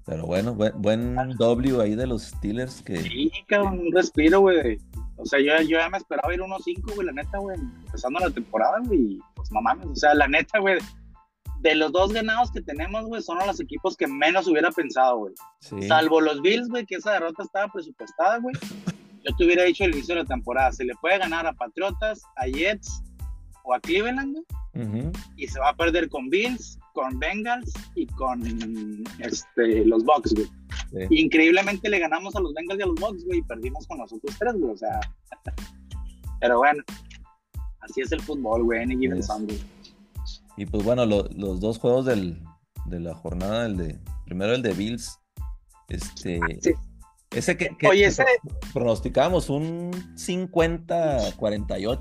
Pero 0.07 0.27
bueno, 0.27 0.55
buen, 0.55 1.15
W 1.37 1.81
ahí 1.81 1.95
de 1.95 2.07
los 2.07 2.23
Steelers 2.23 2.83
que. 2.83 2.97
Sí, 2.99 3.31
cabrón, 3.47 3.81
un 3.81 3.93
respiro, 3.93 4.41
güey. 4.41 4.79
O 5.17 5.27
sea, 5.27 5.39
yo, 5.39 5.53
yo 5.63 5.79
ya 5.79 5.89
me 5.91 5.99
esperaba 5.99 6.33
ir 6.33 6.41
1-5, 6.41 6.95
güey, 6.95 7.07
la 7.07 7.13
neta, 7.13 7.39
güey, 7.39 7.59
empezando 7.87 8.19
la 8.21 8.31
temporada, 8.31 8.79
güey. 8.85 9.19
Pues 9.35 9.53
no 9.53 9.61
mames, 9.61 9.87
o 9.87 9.95
sea, 9.95 10.15
la 10.15 10.27
neta, 10.27 10.59
güey, 10.59 10.79
de 11.61 11.75
los 11.75 11.93
dos 11.93 12.13
ganados 12.13 12.51
que 12.51 12.63
tenemos, 12.63 13.05
güey, 13.05 13.23
son 13.23 13.39
los 13.47 13.61
equipos 13.61 13.97
que 13.97 14.07
menos 14.07 14.47
hubiera 14.49 14.71
pensado, 14.71 15.19
güey. 15.19 15.35
Salvo 15.87 16.21
los 16.21 16.41
Bills, 16.41 16.69
güey, 16.69 16.87
que 16.87 16.97
esa 16.97 17.13
derrota 17.13 17.43
estaba 17.43 17.71
presupuestada, 17.73 18.39
güey. 18.39 18.55
Yo 19.25 19.37
te 19.37 19.45
hubiera 19.45 19.65
dicho 19.65 19.85
el 19.85 19.93
inicio 19.93 20.15
de 20.15 20.23
la 20.23 20.27
temporada, 20.27 20.73
se 20.73 20.85
le 20.85 20.95
puede 21.01 21.19
ganar 21.19 21.47
a 21.47 21.53
Patriotas, 21.53 22.23
a 22.37 22.47
Jets 22.47 23.03
o 23.65 23.75
a 23.75 23.81
Cleveland, 23.81 24.33
güey. 24.33 24.45
Y 25.37 25.47
se 25.47 25.61
va 25.61 25.71
a 25.71 25.77
perder 25.77 26.09
con 26.09 26.31
Bills, 26.31 26.79
con 26.95 27.19
Bengals 27.19 27.73
y 27.95 28.07
con 28.07 28.43
este, 29.19 29.85
los 29.85 30.05
Bucks, 30.05 30.35
güey. 30.35 30.49
Increíblemente 31.11 31.91
le 31.91 31.99
ganamos 31.99 32.35
a 32.35 32.41
los 32.41 32.55
Bengals 32.55 32.81
y 32.81 32.83
a 32.83 32.87
los 32.87 32.95
Bucks, 32.95 33.25
güey, 33.27 33.41
y 33.41 33.43
perdimos 33.43 33.87
con 33.87 33.99
los 33.99 34.11
otros 34.13 34.35
tres, 34.39 34.55
güey. 34.55 34.73
O 34.73 34.77
sea, 34.77 35.01
pero 36.41 36.59
bueno, 36.59 36.83
así 37.81 38.01
es 38.01 38.11
el 38.13 38.23
fútbol, 38.23 38.65
güey, 38.65 38.83
any 38.83 38.97
given 38.97 39.23
Sunday. 39.23 39.61
Y 40.57 40.67
pues 40.67 40.85
bueno, 40.85 41.07
los 41.07 41.61
dos 41.61 41.79
juegos 41.79 42.07
del, 42.07 42.43
de 42.87 43.01
la 43.01 43.15
jornada, 43.15 43.67
el 43.67 43.77
de 43.77 44.01
primero 44.25 44.55
el 44.55 44.63
de 44.63 44.73
Bills, 44.73 45.19
este, 45.89 46.41
ese 47.31 47.57
que, 47.57 47.71
Oye, 47.89 48.07
ese... 48.07 48.25
pronosticábamos 48.73 49.51
un 49.51 49.93
50-48. 50.17 52.01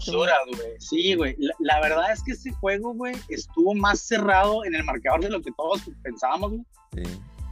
Sí, 0.79 1.13
güey. 1.15 1.35
La, 1.59 1.79
verdad 1.81 2.11
es 2.11 2.23
que 2.23 2.31
ese 2.31 2.51
juego, 2.51 2.93
güey, 2.93 3.15
estuvo 3.29 3.75
más 3.75 3.99
cerrado 3.99 4.65
en 4.65 4.73
el 4.75 4.83
marcador 4.83 5.21
de 5.21 5.29
lo 5.29 5.41
que 5.41 5.51
todos 5.55 5.81
pensábamos, 6.01 6.51
güey. 6.51 6.65
Sí. 6.93 7.03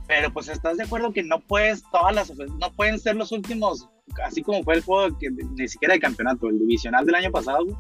Pero 0.08 0.32
pues 0.32 0.48
estás 0.48 0.78
de 0.78 0.84
acuerdo 0.84 1.12
que 1.12 1.22
no 1.22 1.40
puedes, 1.40 1.84
todas 1.92 2.16
las 2.16 2.34
no 2.36 2.72
pueden 2.76 2.98
ser 2.98 3.18
los 3.18 3.34
últimos, 3.34 3.90
así 4.24 4.42
como 4.42 4.64
fue 4.64 4.76
el 4.76 4.82
juego 4.82 5.18
que 5.18 5.30
ni 5.30 5.68
siquiera 5.68 5.96
de 5.96 6.00
campeonato, 6.00 6.48
el 6.48 6.60
divisional 6.60 7.06
del 7.06 7.16
año 7.16 7.32
pasado, 7.32 7.66
güey 7.66 7.76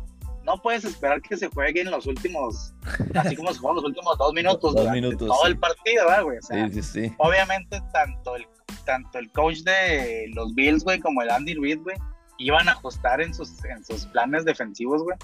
no 0.47 0.59
puedes 0.61 0.85
esperar 0.85 1.21
que 1.21 1.35
se 1.35 1.49
jueguen 1.49 1.91
los 1.91 2.07
últimos, 2.07 2.73
así 3.13 3.35
como 3.35 3.53
se 3.53 3.59
juegan 3.59 3.75
los 3.75 3.85
últimos 3.85 4.17
dos 4.17 4.33
minutos, 4.33 4.73
dos 4.73 4.89
minutos 4.91 5.27
todo 5.27 5.45
el 5.45 5.59
partido, 5.59 6.05
¿verdad, 6.05 6.23
güey? 6.23 6.37
sí, 6.41 6.55
sí, 6.73 6.81
sí. 6.81 7.13
Obviamente, 7.17 7.81
tanto 7.91 8.37
el, 8.37 8.47
tanto 8.85 9.19
el 9.19 9.29
coach 9.33 9.59
de 9.59 10.31
los 10.33 10.55
Bills, 10.55 10.83
güey, 10.85 10.99
como 10.99 11.21
el 11.21 11.29
Andy 11.29 11.53
Reid, 11.53 11.81
güey, 11.83 11.97
iban 12.37 12.69
a 12.69 12.71
ajustar 12.71 13.21
en 13.21 13.33
sus, 13.33 13.63
en 13.65 13.83
sus 13.83 14.05
planes 14.07 14.45
defensivos, 14.45 15.03
güey, 15.03 15.17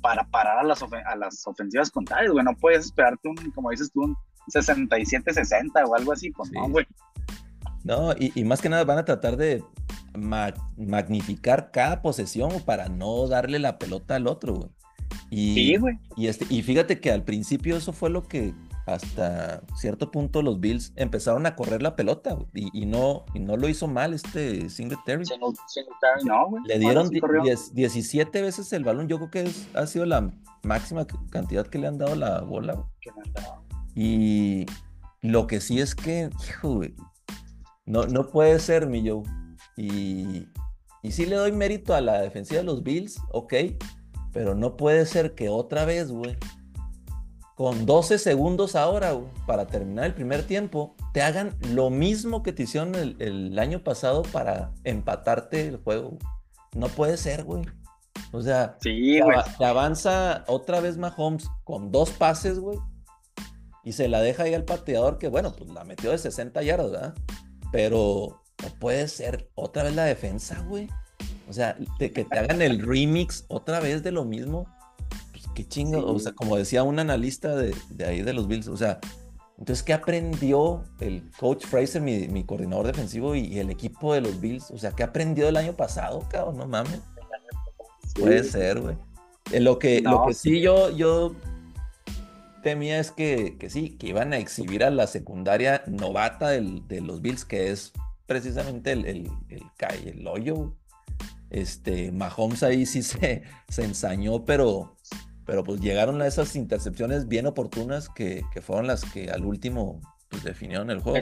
para 0.00 0.24
parar 0.24 0.58
a 0.58 0.62
las, 0.62 0.82
a 0.82 1.16
las 1.16 1.46
ofensivas 1.46 1.90
contrarias, 1.90 2.32
güey. 2.32 2.44
No 2.44 2.56
puedes 2.56 2.86
esperarte 2.86 3.28
un, 3.28 3.36
como 3.52 3.70
dices 3.70 3.92
tú, 3.92 4.02
un 4.02 4.16
67-60 4.52 5.86
o 5.86 5.94
algo 5.94 6.12
así, 6.12 6.30
pues 6.30 6.50
no, 6.50 6.68
güey. 6.68 6.86
No, 7.84 8.14
y, 8.16 8.44
más 8.44 8.60
que 8.60 8.68
nada 8.68 8.84
van 8.84 8.98
a 8.98 9.04
tratar 9.04 9.36
de 9.36 9.62
magnificar 10.14 11.70
cada 11.70 12.02
posesión 12.02 12.60
para 12.64 12.88
no 12.88 13.26
darle 13.28 13.58
la 13.58 13.78
pelota 13.78 14.16
al 14.16 14.26
otro, 14.26 14.54
güey. 14.54 14.70
Y, 15.30 15.54
sí, 15.54 15.76
güey. 15.76 15.98
Y, 16.16 16.26
este, 16.26 16.46
y 16.48 16.62
fíjate 16.62 17.00
que 17.00 17.10
al 17.10 17.22
principio 17.22 17.76
eso 17.76 17.92
fue 17.92 18.10
lo 18.10 18.22
que 18.22 18.54
hasta 18.86 19.62
cierto 19.76 20.10
punto 20.10 20.42
los 20.42 20.58
Bills 20.58 20.92
empezaron 20.96 21.46
a 21.46 21.54
correr 21.54 21.82
la 21.82 21.94
pelota 21.94 22.36
y, 22.52 22.86
no, 22.86 23.24
y 23.32 23.38
no 23.38 23.56
lo 23.56 23.68
hizo 23.68 23.86
mal 23.86 24.12
este 24.12 24.68
Singletary. 24.68 25.24
no, 26.24 26.48
güey. 26.48 26.62
Le 26.66 26.78
dieron 26.78 27.08
17 27.10 28.42
veces 28.42 28.72
el 28.72 28.84
balón. 28.84 29.08
Yo 29.08 29.18
creo 29.18 29.30
que 29.30 29.50
ha 29.74 29.86
sido 29.86 30.06
la 30.06 30.30
máxima 30.62 31.06
cantidad 31.30 31.66
que 31.66 31.78
le 31.78 31.86
han 31.86 31.98
dado 31.98 32.16
la 32.16 32.40
bola. 32.40 32.84
Y 33.94 34.66
lo 35.20 35.46
que 35.46 35.60
sí 35.60 35.80
es 35.80 35.94
que, 35.94 36.30
hijo, 36.48 36.76
güey, 36.76 36.94
no, 37.84 38.06
no 38.06 38.28
puede 38.28 38.58
ser, 38.58 38.86
mi 38.86 39.08
Joe. 39.08 39.22
Y, 39.76 40.48
y 41.02 41.12
sí 41.12 41.26
le 41.26 41.36
doy 41.36 41.52
mérito 41.52 41.94
a 41.94 42.00
la 42.00 42.20
defensiva 42.20 42.60
de 42.60 42.64
los 42.64 42.82
Bills, 42.82 43.18
ok, 43.30 43.54
pero 44.32 44.54
no 44.54 44.76
puede 44.76 45.06
ser 45.06 45.34
que 45.34 45.48
otra 45.48 45.84
vez, 45.84 46.10
güey, 46.10 46.36
con 47.54 47.86
12 47.86 48.18
segundos 48.18 48.74
ahora 48.74 49.16
para 49.46 49.66
terminar 49.66 50.06
el 50.06 50.14
primer 50.14 50.44
tiempo, 50.44 50.96
te 51.12 51.22
hagan 51.22 51.56
lo 51.70 51.90
mismo 51.90 52.42
que 52.42 52.52
te 52.52 52.64
hicieron 52.64 52.94
el, 52.94 53.58
año 53.58 53.84
pasado 53.84 54.22
para 54.22 54.72
empatarte 54.84 55.68
el 55.68 55.76
juego. 55.76 56.18
No 56.74 56.88
puede 56.88 57.16
ser, 57.16 57.44
güey. 57.44 57.64
O 58.32 58.40
sea, 58.40 58.76
sí, 58.80 59.20
te, 59.58 59.64
avanza 59.64 60.44
otra 60.48 60.80
vez 60.80 60.96
Mahomes 60.96 61.46
con 61.62 61.92
dos 61.92 62.10
pases, 62.10 62.58
güey. 62.58 62.78
Y 63.84 63.92
se 63.92 64.08
la 64.08 64.20
deja 64.20 64.44
ahí 64.44 64.54
al 64.54 64.64
pateador 64.64 65.18
que, 65.18 65.28
bueno, 65.28 65.52
pues 65.56 65.70
la 65.70 65.84
metió 65.84 66.10
de 66.10 66.18
60 66.18 66.62
yardas, 66.62 66.90
¿verdad? 66.90 67.14
Pero 67.70 68.41
puede 68.70 69.08
ser 69.08 69.48
otra 69.54 69.82
vez 69.84 69.94
la 69.94 70.04
defensa, 70.04 70.64
güey. 70.68 70.88
O 71.48 71.52
sea, 71.52 71.76
que 71.98 72.08
te 72.08 72.38
hagan 72.38 72.62
el 72.62 72.80
remix 72.80 73.44
otra 73.48 73.80
vez 73.80 74.02
de 74.02 74.12
lo 74.12 74.24
mismo 74.24 74.66
qué 75.54 75.66
chingo, 75.66 76.04
o 76.04 76.18
sea, 76.18 76.32
como 76.32 76.56
decía 76.56 76.82
un 76.82 76.98
analista 76.98 77.54
de, 77.54 77.74
ahí 78.06 78.22
de 78.22 78.32
los 78.32 78.48
Bills, 78.48 78.68
o 78.68 78.76
sea, 78.76 78.98
entonces, 79.58 79.84
¿qué 79.84 79.92
aprendió 79.92 80.82
el 80.98 81.22
coach 81.38 81.66
Fraser, 81.66 82.02
mi, 82.02 82.42
coordinador 82.44 82.86
defensivo 82.86 83.36
y, 83.36 83.58
el 83.60 83.70
equipo 83.70 84.12
de 84.12 84.20
los 84.20 84.40
Bills? 84.40 84.70
O 84.72 84.78
sea, 84.78 84.90
¿qué 84.90 85.04
aprendió 85.04 85.48
el 85.48 85.56
año 85.56 85.74
pasado, 85.74 86.26
cabrón? 86.28 86.56
No 86.56 86.66
mames. 86.66 87.00
Puede 88.18 88.42
ser, 88.42 88.80
güey. 88.80 88.96
Eh, 89.52 89.60
lo 89.60 89.78
que, 89.78 90.00
lo 90.00 90.26
que 90.26 90.34
sí 90.34 90.60
yo, 90.60 90.90
yo 90.90 91.36
temía 92.64 92.98
es 92.98 93.12
que, 93.12 93.56
que, 93.56 93.70
sí, 93.70 93.90
que 93.90 94.08
iban 94.08 94.32
a 94.32 94.38
exhibir 94.38 94.82
a 94.82 94.90
la 94.90 95.06
secundaria 95.06 95.84
novata 95.86 96.48
de 96.48 97.00
los 97.00 97.20
Bills, 97.22 97.44
que 97.44 97.70
es 97.70 97.92
precisamente 98.26 98.92
el, 98.92 99.04
el, 99.06 99.30
el, 99.48 99.62
el 100.06 100.26
hoyo. 100.26 100.76
Este, 101.50 102.12
Mahomes 102.12 102.62
ahí 102.62 102.86
sí 102.86 103.02
se, 103.02 103.42
se 103.68 103.84
ensañó, 103.84 104.44
pero 104.44 104.96
pero 105.44 105.64
pues 105.64 105.80
llegaron 105.80 106.22
a 106.22 106.26
esas 106.26 106.54
intercepciones 106.56 107.28
bien 107.28 107.46
oportunas 107.46 108.08
que, 108.08 108.42
que 108.52 108.60
fueron 108.60 108.86
las 108.86 109.04
que 109.04 109.30
al 109.30 109.44
último 109.44 110.00
pues, 110.28 110.44
definieron 110.44 110.90
el 110.90 111.00
juego. 111.00 111.18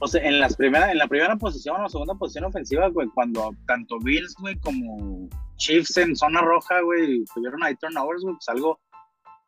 o 0.00 0.08
sea, 0.08 0.22
en, 0.22 0.40
las 0.40 0.56
primera, 0.56 0.90
en 0.90 0.98
la 0.98 1.06
primera 1.06 1.36
posición 1.36 1.80
o 1.80 1.88
segunda 1.88 2.14
posición 2.14 2.44
ofensiva, 2.44 2.88
güey, 2.88 3.08
cuando 3.14 3.54
tanto 3.66 3.98
Bills, 4.00 4.34
güey, 4.40 4.58
como 4.58 5.28
Chiefs 5.56 5.96
en 5.98 6.16
zona 6.16 6.40
roja, 6.40 6.80
güey, 6.80 7.24
tuvieron 7.34 7.62
ahí 7.62 7.76
turnovers, 7.76 8.22
güey, 8.22 8.34
pues 8.34 8.48
algo, 8.48 8.80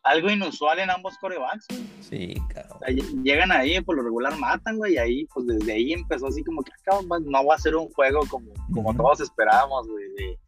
algo 0.05 0.31
inusual 0.31 0.79
en 0.79 0.90
ambos 0.90 1.17
corebacks, 1.19 1.67
güey. 1.69 1.85
Sí, 2.01 2.35
claro. 2.51 2.79
llegan 3.23 3.51
ahí, 3.51 3.81
por 3.81 3.97
lo 3.97 4.03
regular 4.03 4.37
matan, 4.38 4.77
güey, 4.77 4.95
y 4.95 4.99
ahí, 4.99 5.27
pues 5.33 5.47
desde 5.47 5.73
ahí 5.73 5.93
empezó 5.95 6.27
así 6.27 6.45
como 6.45 6.62
que, 6.62 6.73
ah, 6.90 7.01
no 7.23 7.45
va 7.47 7.55
a 7.55 7.59
ser 7.59 7.75
un 7.75 7.88
juego 7.88 8.21
como, 8.29 8.53
como 8.73 8.95
todos 8.95 9.21
esperábamos, 9.21 9.88
güey, 9.88 10.05
de 10.17 10.38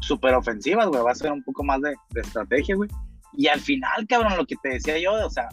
súper 0.00 0.34
ofensivas, 0.34 0.86
güey, 0.88 1.02
va 1.02 1.12
a 1.12 1.14
ser 1.14 1.32
un 1.32 1.42
poco 1.42 1.64
más 1.64 1.80
de, 1.80 1.94
estrategia, 2.14 2.76
güey. 2.76 2.90
Y 3.32 3.48
al 3.48 3.60
final, 3.60 4.06
cabrón, 4.06 4.36
lo 4.36 4.46
que 4.46 4.56
te 4.62 4.68
decía 4.68 4.98
yo, 4.98 5.14
o 5.14 5.30
sea, 5.30 5.48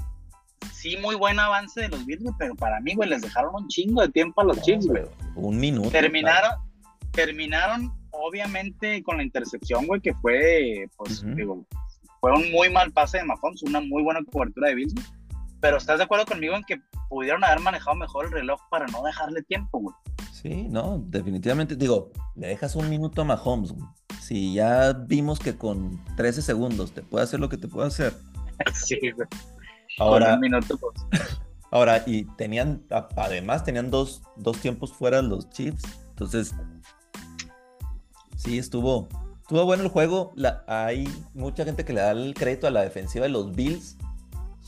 sí, 0.73 0.97
muy 0.97 1.15
buen 1.15 1.39
avance 1.39 1.81
de 1.81 1.89
los 1.89 2.05
Bills, 2.05 2.21
güey, 2.21 2.35
pero 2.37 2.53
para 2.55 2.81
mí, 2.81 2.93
güey, 2.95 3.09
les 3.09 3.21
dejaron 3.21 3.55
un 3.55 3.67
chingo 3.69 4.01
de 4.01 4.09
tiempo 4.09 4.41
a 4.41 4.43
los 4.43 4.61
Chiefs, 4.61 4.87
güey. 4.87 5.03
Un 5.35 5.57
minuto. 5.57 5.89
Terminaron, 5.89 6.51
terminaron, 7.11 7.93
obviamente, 8.11 9.01
con 9.03 9.17
la 9.17 9.23
intercepción, 9.23 9.87
güey, 9.87 10.01
que 10.01 10.13
fue, 10.15 10.89
pues, 10.97 11.23
digo, 11.35 11.65
fue 12.21 12.31
un 12.31 12.49
muy 12.51 12.69
mal 12.69 12.91
pase 12.93 13.17
de 13.17 13.25
Mahomes, 13.25 13.63
una 13.63 13.81
muy 13.81 14.03
buena 14.03 14.21
cobertura 14.31 14.69
de 14.69 14.75
Bills, 14.75 14.95
pero 15.59 15.75
¿estás 15.77 15.97
de 15.97 16.05
acuerdo 16.05 16.25
conmigo 16.25 16.55
en 16.55 16.63
que 16.63 16.79
pudieron 17.09 17.43
haber 17.43 17.59
manejado 17.59 17.95
mejor 17.97 18.27
el 18.27 18.31
reloj 18.31 18.61
para 18.69 18.87
no 18.87 19.03
dejarle 19.03 19.43
tiempo, 19.43 19.79
güey? 19.79 19.95
Sí, 20.31 20.67
no, 20.69 21.03
definitivamente, 21.07 21.75
digo, 21.75 22.11
le 22.35 22.47
dejas 22.47 22.75
un 22.75 22.89
minuto 22.89 23.21
a 23.21 23.25
Mahomes, 23.25 23.73
güey 23.73 23.85
si 24.31 24.53
ya 24.53 24.93
vimos 24.93 25.39
que 25.39 25.57
con 25.57 25.99
13 26.15 26.41
segundos 26.41 26.93
te 26.93 27.01
puede 27.01 27.25
hacer 27.25 27.39
lo 27.39 27.49
que 27.49 27.57
te 27.57 27.67
puede 27.67 27.87
hacer. 27.87 28.13
Sí, 28.73 28.95
Ahora, 29.97 30.39
pues. 30.39 30.81
ahora, 31.71 32.03
y 32.05 32.25
tenían, 32.37 32.83
además, 33.17 33.63
tenían 33.63 33.89
dos, 33.89 34.21
dos 34.37 34.57
tiempos 34.59 34.93
fuera 34.93 35.21
los 35.21 35.49
Chiefs. 35.49 35.81
Entonces, 36.09 36.53
sí, 38.37 38.59
estuvo, 38.59 39.09
estuvo 39.51 39.65
bueno 39.65 39.83
el 39.83 39.89
juego. 39.89 40.31
La, 40.35 40.63
hay 40.65 41.09
mucha 41.33 41.65
gente 41.65 41.83
que 41.83 41.91
le 41.91 41.99
da 41.99 42.11
el 42.11 42.33
crédito 42.33 42.67
a 42.67 42.71
la 42.71 42.83
defensiva 42.83 43.23
de 43.23 43.31
los 43.31 43.53
Bills. 43.53 43.97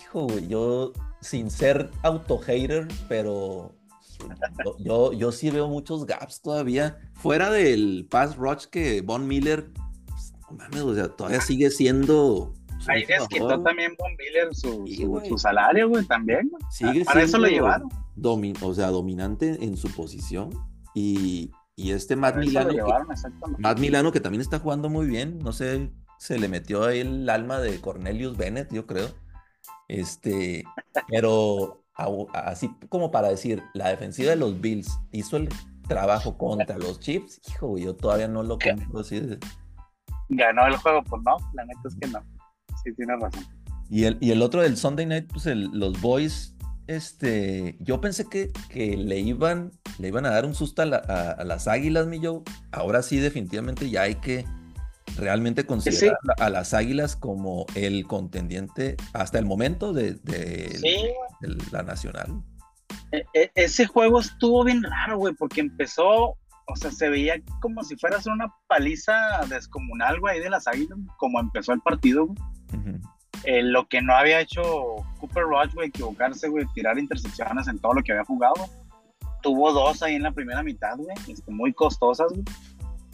Hijo, 0.01 0.27
güey, 0.27 0.45
yo, 0.49 0.91
sin 1.21 1.49
ser 1.49 1.89
auto-hater, 2.01 2.89
pero 3.07 3.73
yo, 4.79 5.13
yo, 5.13 5.31
sí 5.31 5.51
veo 5.51 5.69
muchos 5.69 6.05
gaps 6.05 6.41
todavía. 6.41 6.97
Fuera 7.13 7.49
del 7.49 8.05
pass 8.11 8.35
rush 8.35 8.65
que 8.65 8.99
Von 8.99 9.25
Miller, 9.25 9.71
pues, 10.69 10.81
o 10.81 10.93
sea, 10.93 11.07
todavía 11.07 11.39
sigue 11.39 11.71
siendo. 11.71 12.53
Ahí 12.87 13.05
desquitó 13.05 13.61
también 13.61 13.95
Von 13.97 14.11
Miller 14.17 14.53
su, 14.53 14.85
su, 15.29 15.37
salario, 15.37 15.87
güey, 15.87 16.05
también. 16.05 16.51
Sigue 16.69 17.05
Para 17.05 17.23
eso 17.23 17.37
lo 17.37 17.47
llevaron. 17.47 17.87
o 18.61 18.73
sea, 18.73 18.87
dominante 18.87 19.63
en 19.63 19.77
su 19.77 19.89
posición. 19.93 20.49
Y, 20.93 21.51
y 21.75 21.91
este 21.91 22.15
Matt 22.15 22.37
Milano. 22.37 22.69
que, 22.69 22.81
Matt 23.57 23.79
Milano, 23.79 24.11
que 24.11 24.19
también 24.19 24.41
está 24.41 24.59
jugando 24.59 24.89
muy 24.89 25.07
bien. 25.07 25.39
No 25.39 25.53
sé, 25.53 25.91
se 26.19 26.39
le 26.39 26.47
metió 26.47 26.85
ahí 26.85 26.99
el 26.99 27.29
alma 27.29 27.59
de 27.59 27.79
Cornelius 27.81 28.37
Bennett, 28.37 28.71
yo 28.71 28.85
creo. 28.85 29.09
Este, 29.87 30.63
pero 31.07 31.83
así 32.33 32.69
como 32.89 33.11
para 33.11 33.29
decir, 33.29 33.63
la 33.73 33.89
defensiva 33.89 34.31
de 34.31 34.35
los 34.35 34.59
Bills 34.59 34.99
hizo 35.11 35.37
el 35.37 35.49
trabajo 35.87 36.37
contra 36.37 36.77
los 36.77 36.99
Chiefs, 36.99 37.41
hijo, 37.49 37.77
yo 37.77 37.95
todavía 37.95 38.27
no 38.27 38.43
lo 38.43 38.57
compro 38.57 39.01
así. 39.01 39.21
Ganó 40.29 40.65
el 40.67 40.77
juego, 40.77 41.03
pues 41.03 41.21
no, 41.23 41.37
la 41.53 41.65
neta 41.65 41.81
es 41.87 41.95
que 41.95 42.07
no. 42.07 42.19
Sí, 42.83 42.93
tienes 42.95 43.19
razón. 43.19 43.45
Y 43.89 44.05
el, 44.05 44.17
y 44.21 44.31
el 44.31 44.41
otro 44.41 44.61
del 44.61 44.77
Sunday 44.77 45.05
Night, 45.05 45.29
pues 45.31 45.45
los 45.45 46.01
Boys, 46.01 46.55
este, 46.87 47.77
yo 47.79 48.01
pensé 48.01 48.25
que, 48.27 48.51
que, 48.69 48.97
le, 48.97 49.19
iban, 49.19 49.71
le 49.99 50.07
iban 50.07 50.25
a 50.25 50.31
dar 50.31 50.45
un 50.45 50.55
susto 50.55 50.81
a, 50.81 50.85
a 50.85 51.43
las 51.43 51.67
Águilas, 51.67 52.07
mi 52.07 52.23
Joe. 52.23 52.41
Ahora 52.71 53.01
sí, 53.01 53.19
definitivamente 53.19 53.89
ya 53.89 54.03
hay 54.03 54.15
que 54.15 54.45
realmente 55.17 55.65
considerar 55.65 56.17
a 56.37 56.49
las 56.49 56.73
Águilas 56.73 57.15
como 57.15 57.65
el 57.75 58.05
contendiente 58.07 58.97
hasta 59.13 59.39
el 59.39 59.45
momento 59.45 59.93
de, 59.93 60.19
la 61.71 61.83
Nacional. 61.83 62.41
E, 63.11 63.25
e, 63.33 63.51
ese 63.55 63.85
juego 63.85 64.19
estuvo 64.19 64.63
bien 64.63 64.83
raro, 64.83 65.17
güey, 65.17 65.33
porque 65.33 65.61
empezó, 65.61 66.37
o 66.67 66.75
sea, 66.75 66.91
se 66.91 67.09
veía 67.09 67.35
como 67.61 67.83
si 67.83 67.95
fuera 67.95 68.17
una 68.25 68.53
paliza 68.67 69.13
descomunal, 69.49 70.19
güey, 70.19 70.39
de 70.39 70.49
las 70.49 70.67
Águilas, 70.67 70.97
como 71.17 71.39
empezó 71.39 71.73
el 71.73 71.81
partido, 71.81 72.27
eh, 73.43 73.61
lo 73.61 73.87
que 73.87 74.01
no 74.01 74.15
había 74.15 74.39
hecho 74.39 74.63
Cooper 75.19 75.43
Rush, 75.43 75.73
güey, 75.73 75.89
equivocarse, 75.89 76.47
güey, 76.47 76.65
tirar 76.73 76.97
intercepciones 76.97 77.67
en 77.67 77.77
todo 77.79 77.93
lo 77.93 78.03
que 78.03 78.13
había 78.13 78.25
jugado. 78.25 78.55
Tuvo 79.43 79.71
dos 79.71 80.01
ahí 80.01 80.15
en 80.15 80.23
la 80.23 80.31
primera 80.31 80.63
mitad, 80.63 80.97
güey, 80.97 81.15
este, 81.27 81.51
muy 81.51 81.73
costosas, 81.73 82.31
güey 82.31 82.43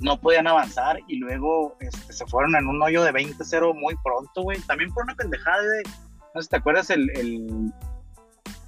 no 0.01 0.19
podían 0.19 0.47
avanzar 0.47 0.99
y 1.07 1.17
luego 1.17 1.75
este, 1.79 2.13
se 2.13 2.25
fueron 2.25 2.55
en 2.55 2.67
un 2.67 2.81
hoyo 2.81 3.03
de 3.03 3.11
20-0 3.11 3.75
muy 3.75 3.95
pronto, 4.03 4.43
güey. 4.43 4.59
También 4.61 4.91
por 4.93 5.03
una 5.03 5.15
pendejada 5.15 5.61
de, 5.61 5.83
no 6.33 6.41
sé 6.41 6.43
si 6.43 6.49
te 6.49 6.55
acuerdas 6.57 6.89
el, 6.89 7.09
el, 7.17 7.73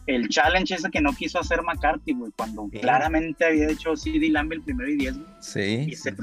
el, 0.08 0.30
challenge 0.30 0.76
ese 0.76 0.90
que 0.90 1.02
no 1.02 1.14
quiso 1.14 1.40
hacer 1.40 1.62
McCarthy, 1.64 2.14
güey, 2.14 2.32
cuando 2.36 2.68
claramente 2.70 3.46
había 3.46 3.70
hecho 3.70 3.96
CD 3.96 4.30
Lamb 4.30 4.52
el 4.54 4.62
primero 4.62 4.90
y 4.90 4.98
10, 4.98 5.18
güey. 5.18 5.28
Sí. 5.40 5.86
Y 5.90 5.96
se, 5.96 6.14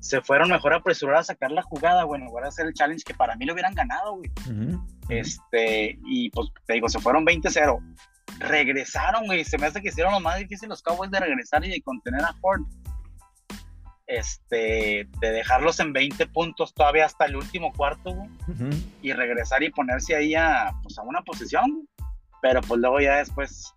se 0.00 0.20
fueron 0.22 0.50
mejor 0.50 0.72
a 0.72 0.76
apresurar 0.76 1.16
a 1.16 1.24
sacar 1.24 1.50
la 1.50 1.62
jugada, 1.62 2.04
güey, 2.04 2.20
en 2.20 2.26
lugar 2.26 2.44
de 2.44 2.48
hacer 2.48 2.66
el 2.66 2.74
challenge 2.74 3.04
que 3.04 3.14
para 3.14 3.36
mí 3.36 3.44
lo 3.44 3.52
hubieran 3.52 3.74
ganado, 3.74 4.16
güey. 4.16 4.30
Este, 5.08 5.98
y 6.04 6.30
pues 6.30 6.48
te 6.66 6.74
digo, 6.74 6.88
se 6.88 6.98
fueron 7.00 7.24
20-0 7.24 7.80
regresaron, 8.38 9.26
güey. 9.26 9.44
Se 9.44 9.58
me 9.58 9.66
hace 9.66 9.80
que 9.80 9.88
hicieron 9.88 10.12
lo 10.12 10.20
más 10.20 10.38
difícil 10.38 10.68
los 10.68 10.82
Cowboys 10.82 11.10
de 11.10 11.20
regresar 11.20 11.64
y 11.64 11.70
de 11.70 11.82
contener 11.82 12.24
a 12.24 12.34
Ford. 12.34 12.62
Este, 14.06 15.08
de 15.20 15.30
dejarlos 15.32 15.80
en 15.80 15.92
20 15.92 16.26
puntos 16.28 16.72
todavía 16.72 17.06
hasta 17.06 17.24
el 17.24 17.36
último 17.36 17.72
cuarto, 17.72 18.14
güey. 18.14 18.30
Y 19.02 19.12
regresar 19.12 19.62
y 19.62 19.70
ponerse 19.70 20.14
ahí 20.14 20.34
a, 20.34 20.72
pues, 20.82 20.98
a 20.98 21.02
una 21.02 21.22
posición. 21.22 21.88
Pero 22.42 22.60
pues 22.60 22.80
luego 22.80 23.00
ya 23.00 23.16
después 23.16 23.74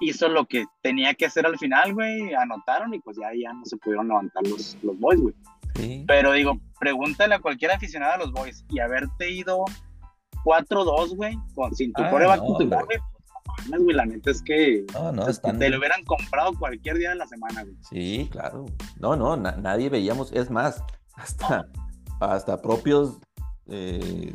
hizo 0.00 0.28
lo 0.28 0.46
que 0.46 0.64
tenía 0.82 1.14
que 1.14 1.26
hacer 1.26 1.46
al 1.46 1.58
final, 1.58 1.92
güey. 1.92 2.34
Anotaron 2.34 2.94
y 2.94 3.00
pues 3.00 3.16
ya, 3.20 3.28
ya 3.34 3.52
no 3.52 3.64
se 3.64 3.76
pudieron 3.76 4.08
levantar 4.08 4.46
los, 4.46 4.76
los 4.82 4.98
boys, 4.98 5.20
güey. 5.20 5.34
Pero 6.06 6.32
digo, 6.32 6.58
pregúntale 6.80 7.34
a 7.34 7.38
cualquier 7.38 7.72
aficionado 7.72 8.14
a 8.14 8.18
los 8.18 8.32
boys 8.32 8.64
y 8.70 8.78
haberte 8.78 9.30
ido 9.30 9.64
4-2, 10.44 11.16
güey, 11.16 11.36
con 11.54 11.74
sin 11.74 11.92
tu 11.92 12.02
ah, 12.02 12.10
coreback 12.10 12.40
no, 12.40 12.56
titular, 12.56 12.84
güey, 12.84 12.98
güey, 13.78 13.96
la 13.96 14.06
neta 14.06 14.30
es 14.30 14.42
que 14.42 14.84
te, 14.88 15.70
lo 15.70 15.78
hubieran 15.78 16.04
comprado 16.04 16.52
cualquier 16.58 16.98
día 16.98 17.10
de 17.10 17.16
la 17.16 17.26
semana, 17.26 17.62
güey. 17.62 17.76
Sí, 17.90 18.28
claro. 18.30 18.66
No, 18.98 19.16
no, 19.16 19.36
nadie 19.36 19.88
veíamos, 19.88 20.32
es 20.32 20.50
más, 20.50 20.82
hasta, 21.14 21.68
hasta 22.20 22.60
propios, 22.62 23.18
eh, 23.68 24.32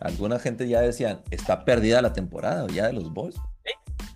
alguna 0.00 0.38
gente 0.38 0.68
ya 0.68 0.80
decían, 0.80 1.20
está 1.30 1.64
perdida 1.64 2.02
la 2.02 2.12
temporada 2.12 2.66
ya 2.68 2.86
de 2.86 2.94
los 2.94 3.12
Boys. 3.12 3.36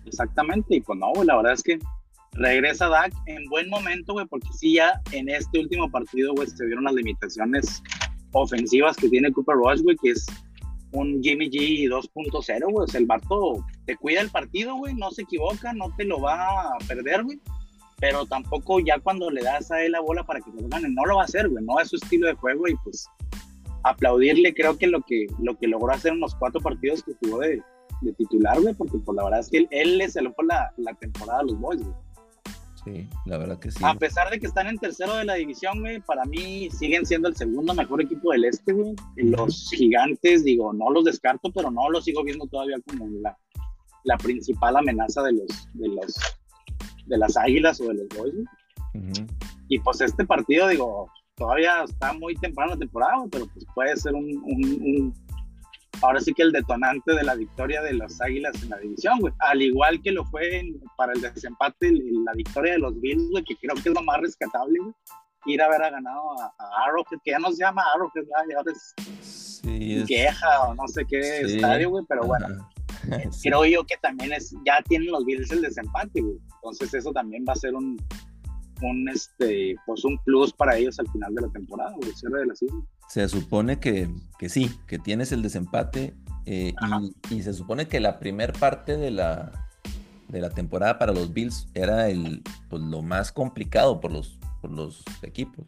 exactamente, 0.05 0.75
y 0.75 0.81
pues 0.81 0.99
no, 0.99 1.11
güey, 1.13 1.27
la 1.27 1.37
verdad 1.37 1.53
es 1.53 1.63
que 1.63 1.79
regresa 2.33 2.87
Dak 2.87 3.13
en 3.25 3.45
buen 3.45 3.69
momento, 3.69 4.13
güey, 4.13 4.25
porque 4.27 4.47
sí 4.53 4.73
ya 4.75 5.01
en 5.11 5.29
este 5.29 5.59
último 5.59 5.89
partido, 5.89 6.33
güey, 6.33 6.47
se 6.47 6.65
vieron 6.65 6.83
las 6.83 6.93
limitaciones 6.93 7.81
ofensivas 8.31 8.95
que 8.97 9.09
tiene 9.09 9.31
Cooper 9.31 9.55
Rush, 9.55 9.81
güey, 9.81 9.97
que 10.01 10.11
es 10.11 10.25
un 10.91 11.21
Jimmy 11.21 11.49
G 11.49 11.89
2.0, 11.89 12.71
güey. 12.71 12.83
O 12.83 12.87
sea, 12.87 12.99
el 12.99 13.05
Barto 13.05 13.65
te 13.87 13.95
cuida 13.95 14.19
el 14.21 14.29
partido, 14.29 14.75
güey, 14.75 14.93
no 14.93 15.09
se 15.11 15.23
equivoca, 15.23 15.73
no 15.73 15.95
te 15.95 16.03
lo 16.03 16.19
va 16.19 16.61
a 16.61 16.77
perder, 16.87 17.23
güey. 17.23 17.39
Pero 17.99 18.25
tampoco 18.25 18.79
ya 18.79 18.99
cuando 18.99 19.31
le 19.31 19.41
das 19.41 19.71
a 19.71 19.81
él 19.81 19.93
la 19.93 20.01
bola 20.01 20.23
para 20.23 20.41
que 20.41 20.51
lo 20.51 20.67
gane, 20.67 20.89
no 20.89 21.05
lo 21.05 21.15
va 21.15 21.21
a 21.21 21.25
hacer, 21.25 21.49
güey. 21.49 21.63
No 21.63 21.79
es 21.79 21.89
su 21.89 21.95
estilo 21.95 22.27
de 22.27 22.33
juego 22.33 22.67
y 22.67 22.75
pues 22.83 23.09
aplaudirle 23.83 24.53
creo 24.53 24.77
que 24.77 24.87
lo 24.87 25.01
que, 25.01 25.27
lo 25.39 25.57
que 25.57 25.67
logró 25.67 25.93
hacer 25.93 26.11
en 26.11 26.19
los 26.19 26.35
cuatro 26.35 26.59
partidos 26.59 27.01
que 27.01 27.13
jugó 27.21 27.39
de, 27.39 27.63
titular, 28.17 28.61
güey, 28.61 28.75
porque 28.75 28.97
pues 28.99 29.15
la 29.15 29.23
verdad 29.23 29.39
es 29.39 29.49
que 29.49 29.57
él, 29.59 29.67
él 29.71 29.97
le 29.97 30.09
salvó 30.09 30.35
la, 30.43 30.71
la 30.77 30.93
temporada 30.93 31.39
a 31.39 31.43
los 31.43 31.57
Boys, 31.57 31.81
güey. 31.81 31.95
Sí, 32.83 33.09
la 33.25 33.37
verdad 33.37 33.59
que 33.59 33.71
sí. 33.71 33.79
A 33.83 33.95
pesar 33.95 34.29
de 34.29 34.39
que 34.39 34.47
están 34.47 34.67
en 34.67 34.77
tercero 34.77 35.15
de 35.15 35.25
la 35.25 35.33
división, 35.33 35.79
güey, 35.79 35.99
para 35.99 36.23
mí 36.25 36.69
siguen 36.71 37.05
siendo 37.05 37.27
el 37.27 37.35
segundo 37.35 37.73
mejor 37.73 38.01
equipo 38.01 38.31
del 38.31 38.45
este, 38.45 38.71
güey. 38.71 38.95
Los 39.15 39.71
gigantes, 39.71 40.43
digo, 40.43 40.71
no 40.73 40.89
los 40.91 41.03
descarto, 41.03 41.51
pero 41.51 41.71
no 41.71 41.89
los 41.89 42.05
sigo 42.05 42.23
viendo 42.23 42.45
todavía 42.47 42.77
como 42.87 43.07
la, 43.21 43.37
la 44.07 44.17
principal 44.17 44.75
amenaza 44.75 45.21
de 45.23 45.33
los, 45.33 45.69
de 45.73 45.87
los, 45.89 46.19
de 47.05 47.17
las 47.17 47.37
águilas 47.37 47.79
o 47.79 47.87
de 47.89 47.93
los 47.93 48.07
boys, 48.17 48.35
Y 49.69 49.79
pues 49.79 50.01
este 50.01 50.25
partido, 50.25 50.67
digo, 50.67 51.11
todavía 51.35 51.83
está 51.83 52.13
muy 52.13 52.35
temprano 52.35 52.71
la 52.71 52.79
temporada, 52.79 53.23
pero 53.31 53.45
pues 53.53 53.65
puede 53.75 53.95
ser 53.95 54.13
un 54.15 55.13
ahora 56.01 56.19
sí 56.19 56.33
que 56.33 56.43
el 56.43 56.51
detonante 56.51 57.13
de 57.13 57.23
la 57.23 57.35
victoria 57.35 57.81
de 57.81 57.93
los 57.93 58.19
Águilas 58.21 58.61
en 58.63 58.69
la 58.69 58.77
división, 58.77 59.19
güey. 59.19 59.33
Al 59.39 59.61
igual 59.61 60.01
que 60.01 60.11
lo 60.11 60.25
fue 60.25 60.63
para 60.95 61.13
el 61.13 61.21
desempate, 61.21 61.91
la 61.91 62.33
victoria 62.33 62.73
de 62.73 62.79
los 62.79 62.99
Bills, 62.99 63.29
güey, 63.31 63.43
que 63.43 63.55
creo 63.55 63.75
que 63.75 63.89
es 63.89 63.95
lo 63.95 64.01
más 64.03 64.19
rescatable, 64.21 64.79
güey. 64.79 64.93
Ir 65.45 65.61
a 65.61 65.65
haber 65.65 65.79
ganado 65.79 66.41
a, 66.41 66.53
Arrowhead, 66.85 67.19
que 67.23 67.31
ya 67.31 67.39
no 67.39 67.51
se 67.51 67.63
llama 67.63 67.83
Arrowhead, 67.95 68.25
ya 68.49 68.57
ahora 68.57 68.71
es, 68.71 69.61
sí, 69.61 70.03
Queja 70.05 70.63
o 70.63 70.75
no 70.75 70.87
sé 70.87 71.05
qué 71.05 71.41
estadio, 71.41 71.89
güey, 71.89 72.03
pero 72.07 72.23
bueno. 72.23 72.47
Creo 73.43 73.65
yo 73.65 73.85
que 73.85 73.95
también 74.01 74.33
es, 74.33 74.55
ya 74.65 74.81
tienen 74.87 75.11
los 75.11 75.25
Bills 75.25 75.51
el 75.51 75.61
desempate, 75.61 76.21
güey. 76.21 76.37
Entonces 76.55 76.93
eso 76.93 77.11
también 77.11 77.45
va 77.47 77.53
a 77.53 77.57
ser 77.57 77.75
un, 77.75 77.97
un 78.81 79.09
este 79.09 79.75
pues 79.85 80.03
un 80.03 80.17
plus 80.19 80.53
para 80.53 80.77
ellos 80.77 80.99
al 80.99 81.09
final 81.09 81.33
de 81.33 81.41
la 81.41 81.49
temporada 81.49 81.95
el 82.01 82.15
cierre 82.15 82.39
de 82.39 82.45
la 82.47 82.55
season. 82.55 82.87
Se 83.09 83.27
supone 83.29 83.79
que, 83.79 84.09
que 84.37 84.49
sí, 84.49 84.71
que 84.87 84.99
tienes 84.99 85.31
el 85.31 85.41
desempate 85.41 86.13
eh, 86.45 86.73
y, 87.29 87.41
se 87.41 87.53
supone 87.53 87.89
que 87.89 87.99
la 87.99 88.19
primer 88.19 88.53
parte 88.53 88.95
de 88.95 89.11
la, 89.11 89.51
de 90.29 90.39
la 90.39 90.49
temporada 90.49 90.97
para 90.97 91.11
los 91.11 91.33
Bills 91.33 91.67
era 91.73 92.09
el, 92.09 92.41
pues, 92.69 92.81
lo 92.81 93.01
más 93.01 93.33
complicado 93.33 93.99
por 93.99 94.13
los, 94.13 94.39
por 94.61 94.71
los 94.71 95.03
equipos. 95.23 95.65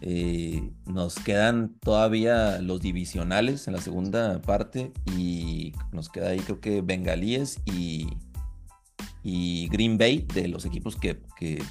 Eh, 0.00 0.72
nos 0.84 1.14
quedan 1.16 1.74
todavía 1.80 2.60
los 2.60 2.80
divisionales 2.80 3.66
en 3.66 3.74
la 3.74 3.80
segunda 3.80 4.40
parte 4.42 4.92
y 5.16 5.72
nos 5.92 6.08
queda 6.08 6.28
ahí 6.28 6.40
creo 6.40 6.60
que 6.60 6.82
Bengalíes 6.82 7.60
y, 7.64 8.08
y 9.22 9.68
Green 9.68 9.96
Bay 9.96 10.26
de 10.34 10.48
los 10.48 10.64
equipos 10.66 10.96
que, 10.96 11.22
que 11.38 11.62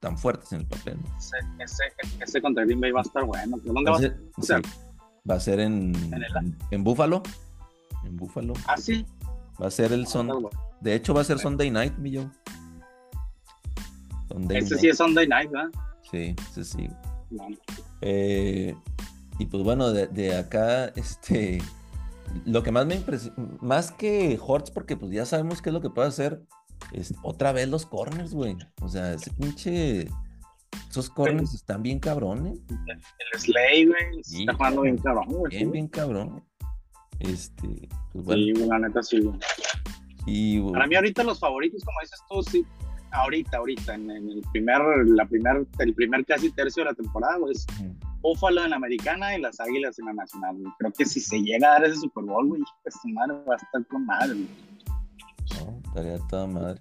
tan 0.00 0.18
fuertes 0.18 0.52
en 0.52 0.60
el 0.60 0.66
papel. 0.66 0.98
Ese, 1.18 1.36
ese, 1.58 1.82
ese, 2.20 2.42
contra 2.42 2.64
Green 2.64 2.80
Bay 2.80 2.90
va 2.90 3.00
a 3.00 3.02
estar 3.02 3.24
bueno. 3.24 3.58
¿Dónde 3.64 3.90
va, 3.90 3.96
a 3.96 4.00
ser? 4.00 4.62
va 5.28 5.34
a 5.34 5.40
ser 5.40 5.60
en, 5.60 5.92
en, 6.70 6.84
Buffalo. 6.84 7.22
En 8.04 8.16
Buffalo. 8.16 8.54
Ah, 8.66 8.76
sí. 8.76 9.06
Va 9.60 9.68
a 9.68 9.70
ser 9.70 9.92
el 9.92 10.06
son. 10.06 10.48
De 10.80 10.94
hecho, 10.94 11.14
va 11.14 11.22
a 11.22 11.24
ser 11.24 11.38
Sunday 11.38 11.70
night, 11.70 11.96
mi 11.98 12.12
yo. 12.12 12.30
ese 14.50 14.78
sí 14.78 14.88
es 14.88 14.98
Sunday 14.98 15.26
night, 15.26 15.50
¿verdad? 15.50 15.70
Sí, 16.10 16.34
ese 16.50 16.64
sí. 16.64 16.88
Eh, 18.00 18.74
y 19.38 19.46
pues 19.46 19.62
bueno, 19.62 19.92
de, 19.92 20.06
de, 20.06 20.36
acá, 20.36 20.86
este. 20.96 21.60
Lo 22.44 22.62
que 22.62 22.70
más 22.70 22.84
me 22.84 22.94
impresiona, 22.94 23.36
más 23.60 23.90
que 23.90 24.38
Hortz, 24.40 24.70
porque 24.70 24.96
pues 24.96 25.10
ya 25.12 25.24
sabemos 25.24 25.62
qué 25.62 25.70
es 25.70 25.74
lo 25.74 25.80
que 25.80 25.88
puede 25.88 26.08
hacer, 26.08 26.42
otra 27.22 27.52
vez 27.52 27.68
los 27.68 27.86
corners, 27.86 28.34
güey. 28.34 28.56
O 28.82 28.88
sea, 28.88 29.14
ese 29.14 29.30
pinche. 29.32 30.08
Esos 30.90 31.08
corners 31.10 31.54
están 31.54 31.82
bien 31.82 31.98
cabrones. 31.98 32.58
El 32.86 33.40
Slay, 33.40 33.86
güey, 33.86 34.20
está 34.20 34.54
jugando 34.54 34.82
bien 34.82 34.98
cabrón, 34.98 35.26
güey. 35.28 35.56
Bien, 35.56 35.70
bien 35.70 35.88
cabrón. 35.88 36.44
Este, 37.20 37.88
pues 38.12 38.24
bueno. 38.24 38.42
Sí, 38.42 38.52
la 38.66 38.78
neta 38.78 39.02
sí, 39.02 39.20
güey. 39.20 39.38
Y, 40.26 40.60
Para 40.72 40.86
mí 40.86 40.94
ahorita 40.94 41.24
los 41.24 41.38
favoritos, 41.38 41.82
como 41.84 41.98
dices 42.02 42.20
tú, 42.28 42.42
sí, 42.42 42.66
ahorita, 43.12 43.58
ahorita, 43.58 43.94
en, 43.94 44.10
el 44.10 44.42
primer, 44.52 44.80
la 45.06 45.26
primer, 45.26 45.66
el 45.78 45.94
primer 45.94 46.24
casi 46.24 46.50
tercio 46.50 46.84
de 46.84 46.90
la 46.90 46.94
temporada, 46.94 47.36
güey, 47.38 47.52
es 47.52 47.66
Búfalo 48.20 48.64
en 48.64 48.70
la 48.70 48.76
americana 48.76 49.36
y 49.36 49.40
las 49.40 49.60
Águilas 49.60 49.98
en 49.98 50.06
la 50.06 50.12
nacional, 50.14 50.56
güey. 50.56 50.72
Creo 50.78 50.92
que 50.92 51.04
si 51.04 51.20
se 51.20 51.40
llega 51.40 51.68
a 51.68 51.72
dar 51.72 51.84
ese 51.84 52.00
Super 52.00 52.24
Bowl, 52.24 52.48
güey, 52.48 52.62
pues 52.82 52.96
madre 53.06 53.34
va 53.48 53.54
a 53.54 53.56
estar 53.56 53.86
con 53.86 54.06
madre, 54.06 54.34
güey. 54.34 54.48
No, 55.64 55.80
estaría 55.86 56.18
toda 56.28 56.46
madre. 56.46 56.78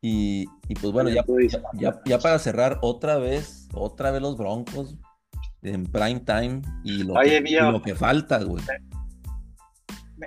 Y, 0.00 0.46
y 0.68 0.74
pues 0.74 0.92
bueno, 0.92 1.10
ya, 1.10 1.24
ya, 1.74 2.00
ya, 2.04 2.18
para 2.18 2.38
cerrar, 2.40 2.78
otra 2.82 3.18
vez, 3.18 3.68
otra 3.72 4.10
vez 4.10 4.20
los 4.20 4.36
Broncos 4.36 4.96
en 5.62 5.84
prime 5.86 6.20
time 6.20 6.62
y 6.82 7.04
lo, 7.04 7.14
que, 7.14 7.40
lo 7.40 7.82
que 7.82 7.94
falta, 7.94 8.42
güey. 8.42 8.64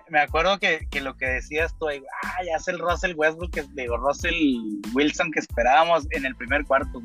Me, 0.09 0.19
acuerdo 0.19 0.57
que, 0.59 0.87
que, 0.89 1.01
lo 1.01 1.15
que 1.15 1.25
decías 1.25 1.73
tú, 1.79 1.87
ah, 1.87 2.43
ya 2.45 2.55
es 2.57 2.67
el 2.67 2.79
Russell 2.79 3.13
Westbrook, 3.15 3.51
que, 3.51 3.65
digo, 3.73 3.97
Russell 3.97 4.35
Wilson 4.93 5.31
que 5.31 5.39
esperábamos 5.39 6.05
en 6.11 6.25
el 6.25 6.35
primer 6.35 6.65
cuarto. 6.65 7.01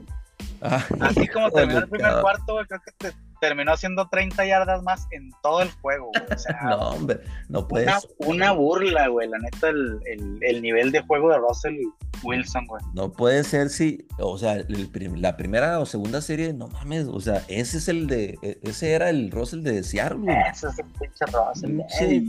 Ah, 0.62 0.84
Así 1.00 1.28
como 1.28 1.50
terminó 1.52 1.80
el 1.80 1.88
primer 1.88 2.20
cuarto, 2.20 2.58
creo 2.68 2.80
que 2.80 2.92
te, 2.98 3.12
terminó 3.40 3.72
haciendo 3.72 4.08
30 4.08 4.44
yardas 4.46 4.82
más 4.82 5.06
en 5.10 5.30
todo 5.42 5.62
el 5.62 5.70
juego, 5.70 6.10
güey. 6.14 6.24
O 6.32 6.38
sea, 6.38 6.60
no, 6.64 6.90
hombre, 6.90 7.20
no 7.48 7.66
puedes. 7.66 8.08
Una, 8.18 8.52
burla, 8.52 9.08
güey, 9.08 9.28
la 9.28 9.38
neta, 9.38 9.68
el, 9.68 10.00
el, 10.40 10.62
nivel 10.62 10.92
de 10.92 11.00
juego 11.02 11.30
de 11.30 11.38
Russell 11.38 11.76
Wilson, 12.22 12.66
güey. 12.66 12.82
No 12.94 13.10
puede 13.12 13.44
ser 13.44 13.70
si, 13.70 14.06
o 14.18 14.38
sea, 14.38 14.64
la 14.68 15.36
primera 15.36 15.80
o 15.80 15.86
segunda 15.86 16.20
serie, 16.20 16.52
no 16.52 16.68
mames, 16.68 17.06
o 17.06 17.20
sea, 17.20 17.42
ese 17.48 17.78
es 17.78 17.88
el 17.88 18.06
de, 18.06 18.38
e, 18.42 18.58
ese 18.62 18.92
era 18.92 19.10
el 19.10 19.30
Russell 19.30 19.62
de 19.62 19.82
Seattle, 19.82 20.18
güey. 20.18 20.36
Ese 20.50 20.68
es 20.68 20.78
el 20.78 20.86
pinche 20.86 21.24
Russell. 21.26 21.76
Pinche 21.76 22.24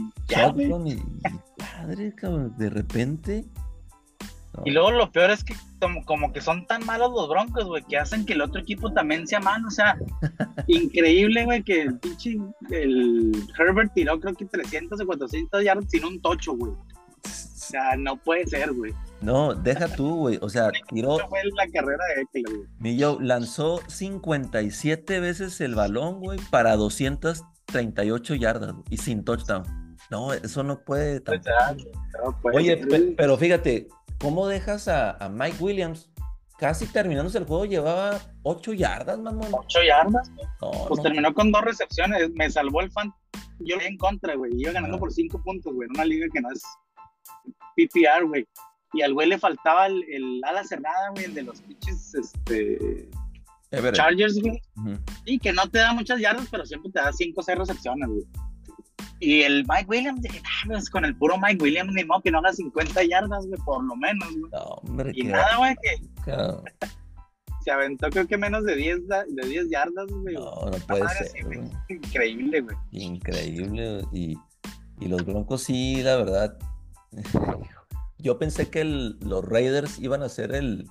padre, 1.56 2.14
cabrón, 2.14 2.54
de 2.56 2.70
repente 2.70 3.44
y 4.64 4.70
luego 4.70 4.90
lo 4.90 5.10
peor 5.10 5.30
es 5.30 5.42
que 5.44 5.54
como, 6.04 6.32
que 6.32 6.40
son 6.40 6.66
tan 6.66 6.84
malos 6.86 7.10
los 7.12 7.28
Broncos, 7.28 7.64
güey, 7.64 7.82
que 7.84 7.98
hacen 7.98 8.24
que 8.24 8.34
el 8.34 8.42
otro 8.42 8.60
equipo 8.60 8.92
también 8.92 9.26
sea 9.26 9.40
malo. 9.40 9.68
O 9.68 9.70
sea, 9.70 9.96
increíble, 10.66 11.44
güey, 11.44 11.62
que 11.62 11.82
el 11.82 11.98
pinche 11.98 12.38
el 12.70 13.32
Herbert 13.58 13.92
tiró 13.94 14.20
creo 14.20 14.34
que 14.34 14.44
300 14.44 15.00
o 15.00 15.06
400 15.06 15.64
yardas 15.64 15.90
sin 15.90 16.04
un 16.04 16.20
tocho, 16.20 16.52
güey. 16.54 16.72
O 16.72 17.64
sea, 17.64 17.96
no 17.96 18.16
puede 18.16 18.46
ser, 18.46 18.72
güey. 18.72 18.92
No, 19.20 19.54
deja 19.54 19.88
tú, 19.88 20.16
güey. 20.16 20.38
O 20.42 20.48
sea, 20.48 20.70
tiró. 20.88 21.18
fue 21.28 21.40
la 21.56 21.66
carrera 21.72 22.04
de 22.14 22.22
Eckler, 22.22 22.56
güey. 22.56 22.68
Millo 22.78 23.18
lanzó 23.20 23.80
57 23.88 25.20
veces 25.20 25.60
el 25.60 25.74
balón, 25.74 26.20
güey, 26.20 26.38
para 26.50 26.76
238 26.76 28.34
yardas 28.34 28.74
y 28.90 28.98
sin 28.98 29.24
touchdown. 29.24 29.81
No, 30.12 30.32
eso 30.32 30.62
no 30.62 30.78
puede. 30.84 31.22
Oye, 32.54 32.76
pero 33.16 33.36
fíjate, 33.38 33.88
¿Cómo 34.22 34.46
dejas 34.46 34.86
a, 34.86 35.28
Mike 35.28 35.56
Williams? 35.58 36.08
Casi 36.56 36.86
terminándose 36.86 37.38
el 37.38 37.44
juego, 37.44 37.64
llevaba 37.64 38.20
8 38.44 38.72
yardas, 38.74 39.18
mamón. 39.18 39.48
8 39.52 39.80
yardas. 39.82 40.30
pues 40.86 41.02
terminó 41.02 41.34
con 41.34 41.50
dos 41.50 41.62
recepciones. 41.62 42.30
Me 42.34 42.48
salvó 42.48 42.82
el 42.82 42.92
fan. 42.92 43.12
Yo 43.58 43.80
en 43.80 43.96
contra, 43.96 44.36
güey. 44.36 44.52
Iba 44.54 44.70
ganando 44.70 44.96
por 44.96 45.12
5 45.12 45.42
puntos, 45.42 45.74
güey. 45.74 45.88
En 45.88 45.96
una 45.96 46.04
liga 46.04 46.28
que 46.32 46.40
no 46.40 46.50
es 46.52 46.62
PPR, 47.76 48.24
güey. 48.28 48.46
Y 48.92 49.02
al 49.02 49.12
güey 49.12 49.28
le 49.28 49.38
faltaba 49.38 49.86
el, 49.86 50.40
ala 50.44 50.62
cerrada, 50.62 51.08
güey, 51.10 51.24
el 51.24 51.34
de 51.34 51.42
los 51.42 51.60
pinches, 51.62 52.14
este... 52.14 53.10
Chargers, 53.92 54.40
güey. 54.40 54.60
Y 55.24 55.40
que 55.40 55.52
no 55.52 55.68
te 55.68 55.78
da 55.78 55.92
muchas 55.94 56.20
yardas, 56.20 56.46
pero 56.48 56.64
siempre 56.64 56.92
te 56.92 57.00
da 57.00 57.12
5 57.12 57.40
o 57.40 57.42
6 57.42 57.58
recepciones, 57.58 58.08
güey. 58.08 58.22
Y 59.20 59.42
el 59.42 59.64
Mike 59.68 59.86
Williams, 59.88 60.22
dije, 60.22 60.42
ah, 60.44 60.66
pues 60.66 60.90
con 60.90 61.04
el 61.04 61.16
puro 61.16 61.38
Mike 61.38 61.62
Williams, 61.62 61.92
ni 61.94 62.04
modo 62.04 62.20
que 62.22 62.30
no 62.30 62.38
haga 62.38 62.52
50 62.52 63.04
yardas, 63.04 63.46
güey, 63.46 63.60
por 63.64 63.84
lo 63.84 63.96
menos, 63.96 64.28
güey. 64.30 64.50
No, 64.52 64.62
hombre, 64.82 65.12
y 65.14 65.24
nada, 65.24 65.56
güey, 65.56 65.74
que 65.82 66.32
se 67.62 67.70
aventó 67.70 68.10
creo 68.10 68.26
que 68.26 68.36
menos 68.36 68.64
de 68.64 68.76
10, 68.76 69.08
de 69.08 69.48
10 69.48 69.70
yardas, 69.70 70.06
güey. 70.08 70.34
No, 70.34 70.66
no 70.66 70.78
puede 70.86 71.08
ser. 71.08 71.44
güey. 71.44 71.60
increíble, 71.88 72.60
güey. 72.60 72.76
Increíble. 72.90 74.02
Y, 74.12 74.36
y, 75.00 75.08
los 75.08 75.24
Broncos 75.24 75.62
sí, 75.62 76.02
la 76.02 76.16
verdad. 76.16 76.58
Yo 78.18 78.38
pensé 78.38 78.68
que 78.68 78.84
los 78.84 79.44
Raiders 79.44 79.98
iban 79.98 80.22
a 80.22 80.28
ser 80.28 80.54
el, 80.54 80.88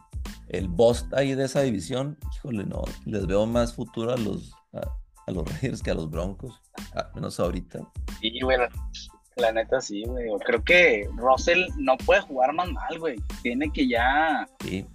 el 0.50 0.68
boss 0.68 1.08
ahí 1.14 1.34
de 1.34 1.46
esa 1.46 1.62
división. 1.62 2.18
Híjole, 2.36 2.66
no. 2.66 2.84
Les 3.06 3.26
veo 3.26 3.46
más 3.46 3.74
futuro 3.74 4.14
a 4.14 4.18
los, 4.18 4.54
a, 4.74 4.82
los 5.28 5.46
Raiders 5.62 5.84
que 5.84 5.92
a 5.92 5.96
los 5.96 6.10
Broncos. 6.10 6.60
menos 7.16 7.40
ahorita. 7.40 7.80
Sí, 8.20 8.40
bueno. 8.44 8.66
La 9.38 9.52
neta 9.52 9.80
sí, 9.80 10.04
güey. 10.04 10.30
Creo 10.46 10.64
que 10.64 11.10
Russell 11.16 11.68
no 11.78 11.98
puede 11.98 12.22
jugar 12.22 12.54
más 12.54 12.70
mal, 12.70 13.00
güey. 13.00 13.16
Tiene 13.42 13.72
que 13.72 13.88
ya. 13.88 14.46
Sí 14.60 14.86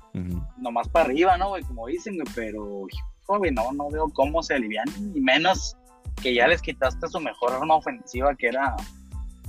nomás 0.56 0.88
para 0.88 1.06
arriba, 1.06 1.36
¿no, 1.36 1.50
güey? 1.50 1.62
Como 1.64 1.86
dicen, 1.86 2.14
güey, 2.14 2.26
pero, 2.34 2.86
joven, 3.24 3.54
no, 3.54 3.72
no 3.72 3.90
veo 3.90 4.08
cómo 4.12 4.42
se 4.42 4.54
alivian, 4.54 4.86
y 5.14 5.20
menos 5.20 5.76
que 6.22 6.34
ya 6.34 6.46
les 6.46 6.62
quitaste 6.62 7.06
su 7.08 7.20
mejor 7.20 7.52
arma 7.52 7.76
ofensiva, 7.76 8.34
que 8.34 8.48
era 8.48 8.74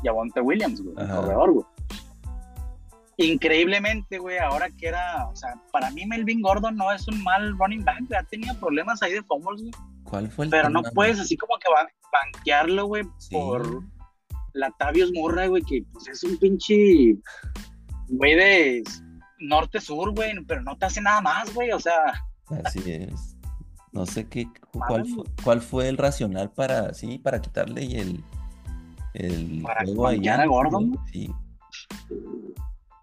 Yavonte 0.04 0.42
Williams, 0.42 0.82
güey, 0.82 0.96
el 0.98 1.10
corredor, 1.10 1.52
güey. 1.52 1.66
Increíblemente, 3.20 4.20
güey, 4.20 4.38
ahora 4.38 4.70
que 4.70 4.88
era, 4.88 5.28
o 5.28 5.36
sea, 5.36 5.56
para 5.72 5.90
mí 5.92 6.06
Melvin 6.06 6.42
Gordon 6.42 6.76
no 6.76 6.92
es 6.92 7.08
un 7.08 7.24
mal 7.24 7.58
running 7.58 7.84
back, 7.84 8.02
güey, 8.08 8.20
ha 8.20 8.24
tenido 8.24 8.54
problemas 8.60 9.02
ahí 9.02 9.14
de 9.14 9.24
fumbles, 9.24 9.62
güey. 9.62 9.72
¿Cuál 10.10 10.30
fue 10.32 10.46
el 10.46 10.52
Pero 10.52 10.70
no 10.70 10.84
puedes 10.94 11.20
así 11.20 11.36
como 11.36 11.56
que 11.58 11.68
banquearlo, 12.12 12.86
güey, 12.86 13.04
por 13.32 13.84
Latavius 14.54 15.12
Murray, 15.14 15.50
güey, 15.50 15.64
que 15.64 15.84
pues 15.92 16.08
es 16.08 16.24
un 16.24 16.38
pinche 16.38 17.18
güey 18.08 18.36
de 18.36 18.84
norte-sur, 19.40 20.14
güey, 20.14 20.34
pero 20.46 20.62
no 20.62 20.78
te 20.78 20.86
hace 20.86 21.02
nada 21.02 21.22
más, 21.22 21.54
güey, 21.54 21.72
o 21.72 21.80
sea. 21.80 22.14
Así 22.64 22.80
es. 22.86 23.36
No 23.92 24.06
sé 24.06 24.28
qué, 24.28 24.48
cuál 24.72 25.06
fue, 25.06 25.24
cuál 25.44 25.62
fue 25.62 25.90
el 25.90 25.98
racional 25.98 26.52
para, 26.52 26.94
sí, 26.94 27.18
para 27.18 27.42
quitarle 27.42 28.00
el, 28.00 28.24
el 29.14 29.62
para 29.64 29.84
juego 29.86 30.08
a 30.08 30.46
Gordon. 30.46 30.98
Sí. 31.12 31.34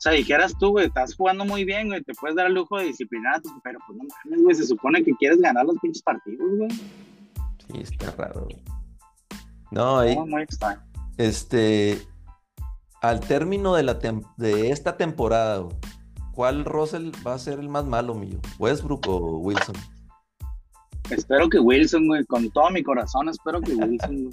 O 0.04 0.10
sea, 0.10 0.12
dijeras 0.12 0.54
tú, 0.58 0.72
güey, 0.72 0.86
estás 0.86 1.16
jugando 1.16 1.46
muy 1.46 1.64
bien, 1.64 1.88
güey, 1.88 2.02
te 2.02 2.12
puedes 2.12 2.36
dar 2.36 2.48
el 2.48 2.52
lujo 2.52 2.76
de 2.76 2.84
disciplinar, 2.84 3.40
pero 3.62 3.78
pues 3.86 3.96
no 3.96 4.04
mames, 4.26 4.42
güey, 4.42 4.54
se 4.54 4.66
supone 4.66 5.02
que 5.02 5.14
quieres 5.14 5.40
ganar 5.40 5.64
los 5.64 5.78
pinches 5.78 6.02
partidos, 6.02 6.46
güey. 6.58 6.70
Sí, 6.70 7.80
está 7.80 8.10
raro, 8.10 8.44
güey. 8.44 8.62
No, 9.70 10.00
ahí. 10.00 10.14
Muy, 10.14 10.28
muy 10.28 10.42
extraño. 10.42 10.82
Este, 11.16 12.02
al 13.00 13.20
término 13.20 13.76
de, 13.76 13.82
la 13.82 13.98
de 14.36 14.72
esta 14.72 14.98
temporada, 14.98 15.60
güey, 15.60 15.74
¿Cuál 16.34 16.66
Russell 16.66 17.10
va 17.26 17.34
a 17.34 17.38
ser 17.38 17.60
el 17.60 17.70
más 17.70 17.86
malo, 17.86 18.14
mío? 18.14 18.40
¿Westbrook 18.58 19.08
o 19.08 19.38
Wilson? 19.38 19.76
Espero 21.08 21.48
que 21.48 21.60
Wilson, 21.60 22.08
güey. 22.08 22.26
Con 22.26 22.50
todo 22.50 22.68
mi 22.70 22.82
corazón, 22.82 23.30
espero 23.30 23.60
que 23.60 23.74
Wilson, 23.74 24.30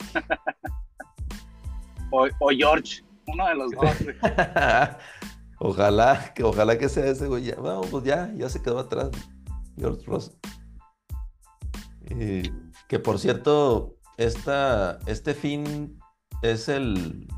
o, 2.10 2.28
George, 2.50 3.02
uno 3.32 3.46
de 3.46 3.54
los 3.54 3.70
dos, 3.72 4.02
güey. 4.02 4.16
ojalá, 5.58 6.32
que, 6.34 6.42
ojalá 6.42 6.78
que 6.78 6.88
sea 6.88 7.06
ese, 7.06 7.26
güey. 7.26 7.52
Bueno, 7.52 7.82
pues 7.90 8.04
ya, 8.04 8.30
ya 8.34 8.48
se 8.48 8.62
quedó 8.62 8.78
atrás. 8.78 9.10
George 9.76 10.04
Russell. 10.06 10.34
que 12.88 12.98
por 12.98 13.18
cierto, 13.18 13.96
esta, 14.16 14.98
este 15.06 15.34
fin 15.34 15.98
es 16.42 16.68
el, 16.68 17.28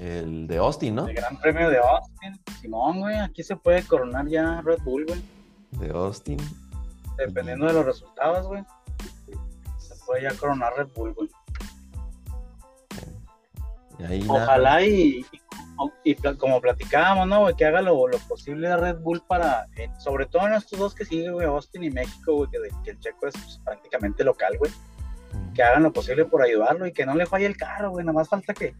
el 0.00 0.46
de 0.46 0.58
Austin, 0.58 0.96
¿no? 0.96 1.08
El 1.08 1.14
Gran 1.14 1.38
Premio 1.38 1.70
de 1.70 1.78
Austin. 1.78 2.40
Simón, 2.60 3.00
güey, 3.00 3.16
aquí 3.16 3.42
se 3.42 3.56
puede 3.56 3.82
coronar 3.84 4.26
ya 4.28 4.60
Red 4.62 4.78
Bull, 4.84 5.06
güey. 5.06 5.22
De 5.72 5.90
Austin. 5.90 6.38
Dependiendo 7.16 7.66
de 7.66 7.72
los 7.72 7.84
resultados, 7.84 8.46
güey. 8.46 8.64
Se 9.78 9.94
puede 10.06 10.22
ya 10.22 10.34
coronar 10.34 10.72
Red 10.76 10.88
Bull, 10.94 11.14
güey. 11.14 11.28
Ojalá 14.28 14.84
y, 14.84 15.24
y, 16.04 16.14
como 16.36 16.60
platicábamos, 16.60 17.26
¿no? 17.26 17.40
Güey, 17.42 17.56
que 17.56 17.64
haga 17.64 17.82
lo, 17.82 18.06
posible 18.28 18.68
de 18.68 18.76
Red 18.76 18.98
Bull 18.98 19.22
para, 19.26 19.66
eh, 19.76 19.90
sobre 19.98 20.26
todo 20.26 20.46
en 20.46 20.54
estos 20.54 20.78
dos 20.78 20.94
que 20.94 21.04
siguen, 21.04 21.32
güey, 21.32 21.46
Austin 21.46 21.84
y 21.84 21.90
México, 21.90 22.34
güey, 22.34 22.50
que, 22.84 22.90
el 22.90 22.98
checo 23.00 23.26
es 23.26 23.34
pues, 23.34 23.60
prácticamente 23.64 24.24
local, 24.24 24.56
güey. 24.58 24.70
Que 25.54 25.62
hagan 25.62 25.82
lo 25.82 25.92
posible 25.92 26.24
por 26.24 26.42
ayudarlo 26.42 26.86
y 26.86 26.92
que 26.92 27.04
no 27.04 27.14
le 27.14 27.26
falle 27.26 27.46
el 27.46 27.56
carro, 27.56 27.90
güey. 27.90 28.04
Nada 28.04 28.14
más 28.14 28.28
falta 28.28 28.54
que, 28.54 28.74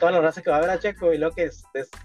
toda 0.00 0.12
la 0.12 0.20
raza 0.20 0.42
que 0.42 0.50
va 0.50 0.56
a 0.56 0.60
ver 0.60 0.70
a 0.70 0.78
Checo 0.78 1.12
y 1.12 1.18
lo 1.18 1.30
que 1.30 1.50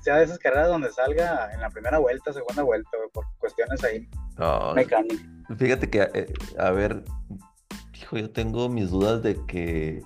sea 0.01 0.17
de 0.17 0.23
esas 0.23 0.39
carreras 0.39 0.67
donde 0.67 0.91
salga 0.91 1.51
en 1.53 1.61
la 1.61 1.69
primera 1.69 1.97
vuelta, 1.97 2.33
segunda 2.33 2.63
vuelta, 2.63 2.89
por 3.13 3.25
cuestiones 3.39 3.83
ahí 3.83 4.07
mecánicas. 4.75 5.25
Fíjate 5.57 5.89
que, 5.89 6.09
eh, 6.13 6.33
a 6.57 6.71
ver, 6.71 7.03
hijo, 7.93 8.17
yo 8.17 8.29
tengo 8.31 8.69
mis 8.69 8.89
dudas 8.91 9.23
de 9.23 9.35
que 9.47 10.01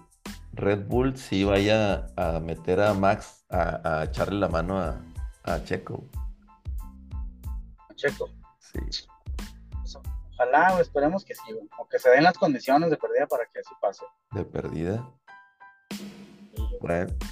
Red 0.54 0.86
Bull 0.86 1.18
sí 1.18 1.44
vaya 1.44 2.08
a 2.16 2.40
meter 2.40 2.80
a 2.80 2.94
Max 2.94 3.46
a, 3.50 4.06
echarle 4.06 4.40
la 4.40 4.50
mano 4.50 4.80
a, 4.80 5.64
Checo. 5.64 6.06
A 7.90 7.94
Checo. 7.96 8.30
Sí. 8.60 8.80
ojalá, 10.34 10.80
esperemos 10.80 11.26
que 11.26 11.36
sí, 11.36 11.42
o 11.78 11.88
que 11.88 12.00
se 12.00 12.10
den 12.10 12.24
las 12.24 12.38
condiciones 12.38 12.90
de 12.90 12.98
perdida 12.98 13.28
para 13.28 13.46
que 13.46 13.60
así 13.60 13.74
pase. 13.82 14.06
De 14.32 14.46
perdida 14.46 15.06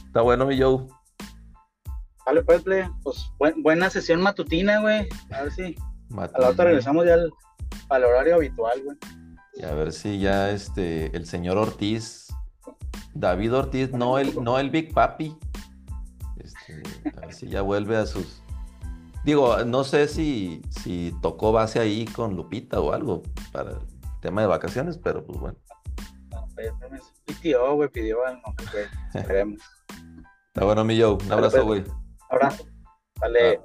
está 0.06 0.22
bueno, 0.22 0.46
mi 0.46 0.60
Joe. 0.60 0.88
Vale, 2.26 2.44
pues, 2.44 2.64
pues 3.04 3.54
buena 3.58 3.90
sesión 3.90 4.22
matutina, 4.22 4.80
güey. 4.80 5.08
A 5.32 5.44
ver 5.44 5.52
si 5.52 5.76
a 6.18 6.40
la 6.40 6.50
otra 6.50 6.66
regresamos 6.66 7.06
ya 7.06 7.16
al, 7.90 8.04
horario 8.04 8.36
habitual, 8.36 8.82
güey. 8.84 8.98
Y 9.56 9.64
a 9.64 9.74
ver 9.74 9.92
si 9.92 10.20
ya 10.20 10.52
este, 10.52 11.16
el 11.16 11.26
señor 11.26 11.58
Ortiz, 11.58 12.28
David 13.14 13.56
Ortiz, 13.56 13.92
no 13.92 14.18
el, 14.18 14.42
no 14.44 14.60
el 14.60 14.70
Big 14.70 14.94
Papi, 14.94 15.38
este, 16.38 16.84
a 17.18 17.22
ver 17.22 17.34
si 17.34 17.48
ya 17.48 17.62
vuelve 17.62 17.98
a 17.98 18.06
sus... 18.06 18.42
Digo, 19.24 19.64
no 19.66 19.84
sé 19.84 20.08
si, 20.08 20.62
si 20.70 21.14
tocó 21.22 21.52
base 21.52 21.80
ahí 21.80 22.06
con 22.06 22.36
Lupita 22.36 22.80
o 22.80 22.94
algo 22.94 23.22
para 23.52 23.72
el 23.72 23.78
tema 24.22 24.42
de 24.42 24.48
vacaciones, 24.48 24.98
pero 24.98 25.24
pues 25.24 25.40
bueno. 25.40 25.58
Pidió, 27.26 27.76
güey, 27.76 27.90
pidió 27.90 28.26
algo, 28.26 28.42
Esperemos. 29.14 29.62
Está 30.48 30.66
bueno, 30.66 30.84
mi 30.84 31.00
Joe. 31.00 31.14
Un 31.14 31.32
abrazo, 31.32 31.66
pues, 31.66 31.86
güey. 31.86 31.98
Abrazo. 32.30 32.66
Vale. 33.20 33.62